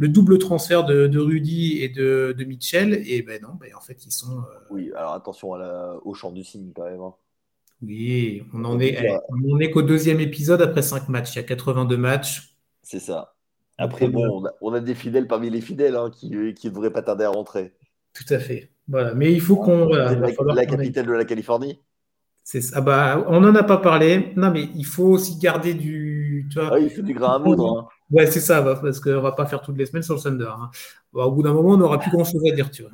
[0.00, 3.02] le double transfert de, Rudy et de, Mitchell.
[3.06, 4.38] Et ben non, ben en fait, ils sont.
[4.38, 7.00] Euh, oui, alors attention au champ du signe quand même.
[7.00, 7.14] Hein.
[7.82, 11.34] Oui, on en est, on est qu'au deuxième épisode après cinq matchs.
[11.34, 12.56] Il y a 82 matchs.
[12.82, 13.34] C'est ça.
[13.76, 17.24] Après, bon, on a, des fidèles parmi les fidèles hein, qui ne devraient pas tarder
[17.24, 17.74] à rentrer.
[18.14, 18.70] Tout à fait.
[18.88, 19.14] Voilà.
[19.14, 19.86] Mais il faut qu'on.
[19.86, 21.78] la, capitale de la Californie
[22.72, 24.32] ah bah, on n'en a pas parlé.
[24.36, 26.48] Non, mais il faut aussi garder du.
[26.50, 27.78] Tu vois, ah, il faut du grain à moudre.
[27.78, 27.88] Hein.
[28.10, 30.50] Ouais, c'est ça, parce qu'on ne va pas faire toutes les semaines sur le Thunder.
[30.58, 30.70] Hein.
[31.12, 32.90] au bout d'un moment, on n'aura plus grand-chose à dire, tu vois.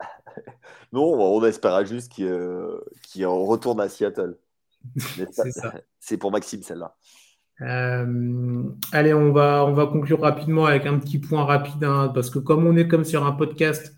[0.92, 2.28] non, on espéra juste qu'il
[3.02, 4.36] qu retourne à Seattle.
[6.00, 6.94] c'est pour Maxime, celle-là.
[7.60, 12.30] Euh, allez, on va, on va conclure rapidement avec un petit point rapide, hein, parce
[12.30, 13.97] que comme on est comme sur un podcast,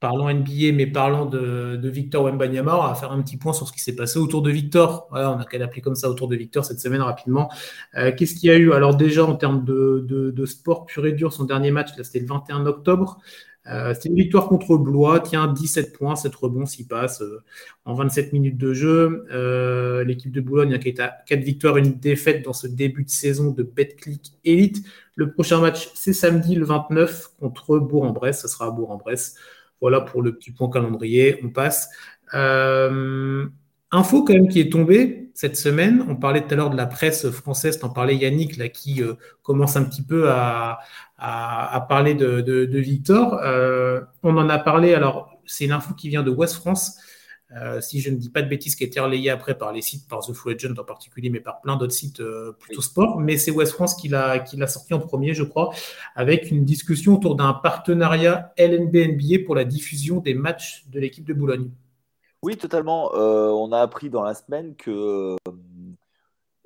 [0.00, 3.72] parlant NBA, mais parlant de, Victor Wembanyama, on va faire un petit point sur ce
[3.72, 5.08] qui s'est passé autour de Victor.
[5.12, 7.50] On a qu'à l'appeler comme ça autour de Victor cette semaine rapidement.
[7.96, 8.72] Euh, qu'est-ce qu'il y a eu?
[8.72, 12.26] Alors déjà en termes de, sport pur et dur, son dernier match, là c'était le
[12.26, 13.18] 21 octobre.
[13.66, 17.42] Euh, c'était une victoire contre Blois, tiens, 17 points, 7 rebonds, 6 passes euh,
[17.84, 19.26] en 27 minutes de jeu.
[20.06, 23.50] L'équipe de Boulogne qui est à 4 victoires, une défaite dans ce début de saison
[23.50, 24.82] de Betclic Elite.
[25.14, 28.40] Le prochain match, c'est samedi le 29 contre Bourg-en-Bresse.
[28.40, 29.36] Ce sera à Bourg-en-Bresse.
[29.80, 31.40] Voilà pour le petit point calendrier.
[31.42, 31.88] On passe.
[32.34, 33.46] Euh,
[33.90, 36.04] info quand même qui est tombée cette semaine.
[36.08, 37.78] On parlait tout à l'heure de la presse française.
[37.78, 40.80] T'en parlais Yannick là qui euh, commence un petit peu à,
[41.88, 43.40] parler de, Victor.
[43.42, 44.94] Euh, on en a parlé.
[44.94, 46.98] Alors c'est une info qui vient de West France.
[47.56, 49.82] Euh, si je ne dis pas de bêtises, qui a été relayé après par les
[49.82, 53.18] sites, par The Full Agent en particulier, mais par plein d'autres sites euh, plutôt sport.
[53.18, 55.70] Mais c'est West France qui l'a, sorti en premier, je crois,
[56.14, 61.34] avec une discussion autour d'un partenariat LNB-NBA pour la diffusion des matchs de l'équipe de
[61.34, 61.70] Boulogne.
[62.42, 63.14] Oui, totalement.
[63.14, 65.36] Euh, on a appris dans la semaine que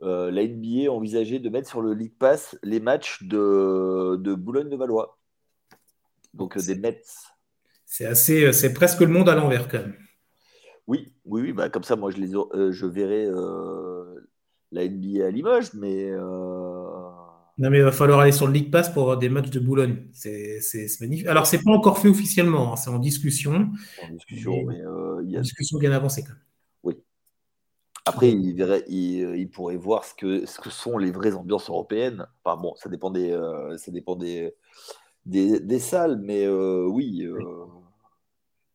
[0.02, 5.16] la NBA envisageait de mettre sur le League Pass les matchs de, de Boulogne-de-Valois.
[6.34, 7.00] Donc des Mets.
[7.86, 9.96] C'est assez, c'est presque le monde à l'envers quand même.
[10.86, 14.28] Oui, oui, oui bah, comme ça, moi, je, les, euh, je verrai euh,
[14.70, 16.10] la NBA à Limoges, mais.
[16.10, 16.84] Euh,
[17.56, 19.60] non, mais il va falloir aller sur le League Pass pour avoir des matchs de
[19.60, 20.08] Boulogne.
[20.12, 20.60] C'est
[21.00, 21.26] magnifique.
[21.26, 23.70] Alors, c'est pas encore fait officiellement, hein, c'est en discussion.
[24.02, 24.82] En discussion, mais,
[25.22, 25.38] il y a.
[25.38, 26.42] Une discussion bien avancée quand même.
[26.82, 26.94] Oui.
[28.04, 32.26] Après, il, verrait, il, pourrait voir ce que, ce que sont les vraies ambiances européennes.
[32.44, 33.38] Enfin, bon, ça dépend des,
[33.78, 34.52] ça dépend des,
[35.24, 37.24] des, salles, mais oui.
[37.26, 37.44] oui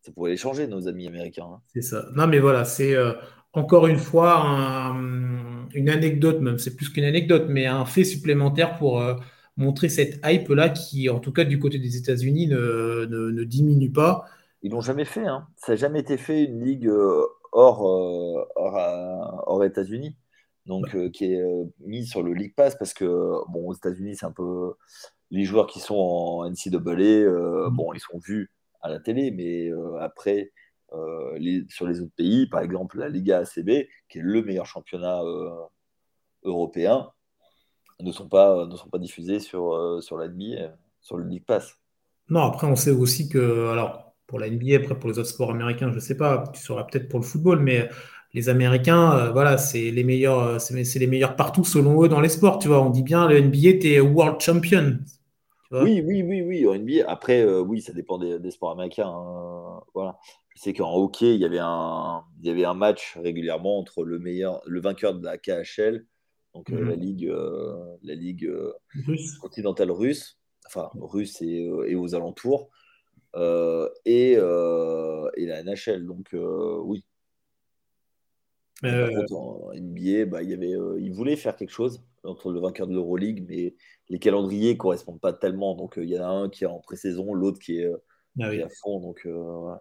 [0.10, 1.46] ça pourrait les changer, nos amis américains.
[1.46, 1.62] Hein.
[1.68, 2.06] C'est ça.
[2.16, 3.14] Non, mais voilà, c'est euh,
[3.54, 4.96] encore une fois
[5.76, 9.14] une anecdote, même, c'est plus qu'une anecdote, mais un fait supplémentaire pour euh,
[9.56, 14.26] montrer cette hype-là qui, en tout cas, du côté des États-Unis, ne, diminue pas.
[14.64, 15.28] Ils l'ont jamais fait.
[15.28, 15.48] Hein.
[15.58, 17.82] Ça n'a jamais été fait une ligue euh, hors,
[18.56, 20.16] hors, États-Unis.
[20.66, 21.44] Donc, qui est
[21.86, 23.06] mise sur le League Pass parce que,
[23.50, 24.74] bon, aux États-Unis, c'est un peu.
[25.32, 27.70] Les joueurs qui sont en NCAA, mmh.
[27.70, 28.50] bon, ils sont vus
[28.82, 30.52] à la télé, mais euh, après,
[30.94, 34.66] euh, les, sur les autres pays, par exemple la Liga ACB, qui est le meilleur
[34.66, 35.50] championnat euh,
[36.44, 37.10] européen,
[38.00, 41.76] ne sont pas, ne sont pas diffusés sur, sur la NBA, sur le League Pass.
[42.30, 45.52] Non, après, on sait aussi que, alors, pour la NBA, après, pour les autres sports
[45.52, 47.90] américains, je ne sais pas, tu sauras peut-être pour le football, mais
[48.34, 52.60] les Américains, voilà, c'est les meilleurs, c'est les meilleurs partout selon eux dans les sports.
[52.60, 55.00] Tu vois, on dit bien le NBA, tu es world champion.
[55.72, 57.08] Oui, oui, oui, oui, en NBA.
[57.08, 59.08] Après, euh, oui, ça dépend des, sports américains.
[59.08, 60.18] Hein, voilà.
[60.56, 64.04] Je sais qu'en hockey, il y avait un, il y avait un match régulièrement entre
[64.04, 66.06] le meilleur, le vainqueur de la KHL,
[66.56, 67.02] donc euh, la mhm.
[67.02, 68.52] ligue, euh, la ligue
[69.40, 72.70] continentale russe, enfin russe et, et aux alentours,
[73.36, 76.08] et, et la NHL.
[76.08, 76.36] Donc
[76.84, 77.06] oui.
[78.84, 82.94] en NBA, bah, il y avait, il voulait faire quelque chose entre le vainqueur de
[82.94, 83.76] l'Euroleague, mais
[84.10, 85.76] les calendriers ne correspondent pas tellement.
[85.76, 87.98] Donc, euh, il y en a un qui est en pré-saison, l'autre qui, est, euh,
[88.42, 89.00] ah à fond.
[89.00, 89.76] Donc, euh,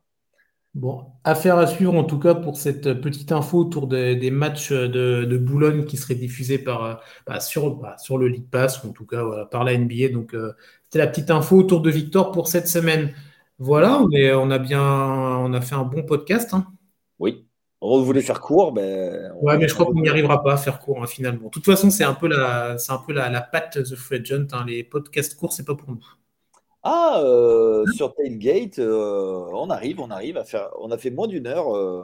[0.75, 5.37] Bon, affaire à suivre en tout cas pour cette petite info autour des, matchs de,
[5.37, 9.07] Boulogne qui seraient diffusés par, bah, sur, bah, sur le League Pass ou en tout
[9.07, 10.11] cas par la NBA.
[10.13, 10.53] Donc euh,
[10.85, 13.13] c'était la petite info autour de Victor pour cette semaine.
[13.59, 16.55] Voilà, on, on a bien on a fait un bon podcast.
[16.55, 16.67] Hein.
[17.19, 17.48] Oui.
[17.81, 19.33] On voulait faire court, ben.
[19.41, 21.45] Ouais, mais je crois qu'on n'y arrivera pas à faire court hein, finalement.
[21.45, 24.21] De toute façon, c'est un peu la, c'est un peu la, la patte The Free
[24.21, 24.49] Agent.
[24.53, 24.65] Hein.
[24.67, 26.05] Les podcasts courts, c'est pas pour nous.
[26.83, 30.71] Ah, euh, sur Tailgate, euh, on arrive, on arrive à faire.
[30.81, 32.03] On a fait moins d'une heure euh,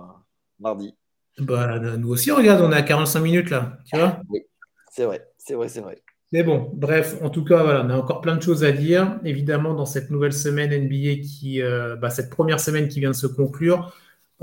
[0.61, 0.95] mardi.
[1.39, 4.21] Bah, nous aussi, regarde, on est à 45 minutes là, tu vois?
[4.29, 4.43] Oui,
[4.91, 6.03] c'est vrai, c'est vrai, c'est vrai.
[6.33, 9.19] Mais bon, bref, en tout cas, voilà, on a encore plein de choses à dire.
[9.25, 11.61] Évidemment, dans cette nouvelle semaine NBA qui,
[12.01, 13.93] bah, cette première semaine qui vient de se conclure,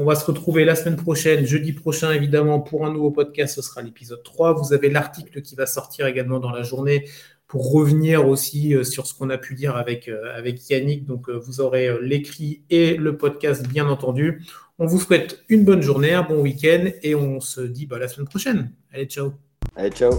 [0.01, 3.55] on va se retrouver la semaine prochaine, jeudi prochain, évidemment, pour un nouveau podcast.
[3.55, 4.53] Ce sera l'épisode 3.
[4.53, 7.07] Vous avez l'article qui va sortir également dans la journée
[7.47, 11.05] pour revenir aussi euh, sur ce qu'on a pu dire avec, euh, Yannick.
[11.05, 14.43] Donc, euh, vous aurez l'écrit et le podcast, bien entendu.
[14.79, 18.07] On vous souhaite une bonne journée, un bon week-end et on se dit bah, la
[18.07, 18.71] semaine prochaine.
[18.91, 19.33] Allez, ciao.
[19.75, 20.13] Allez, ciao.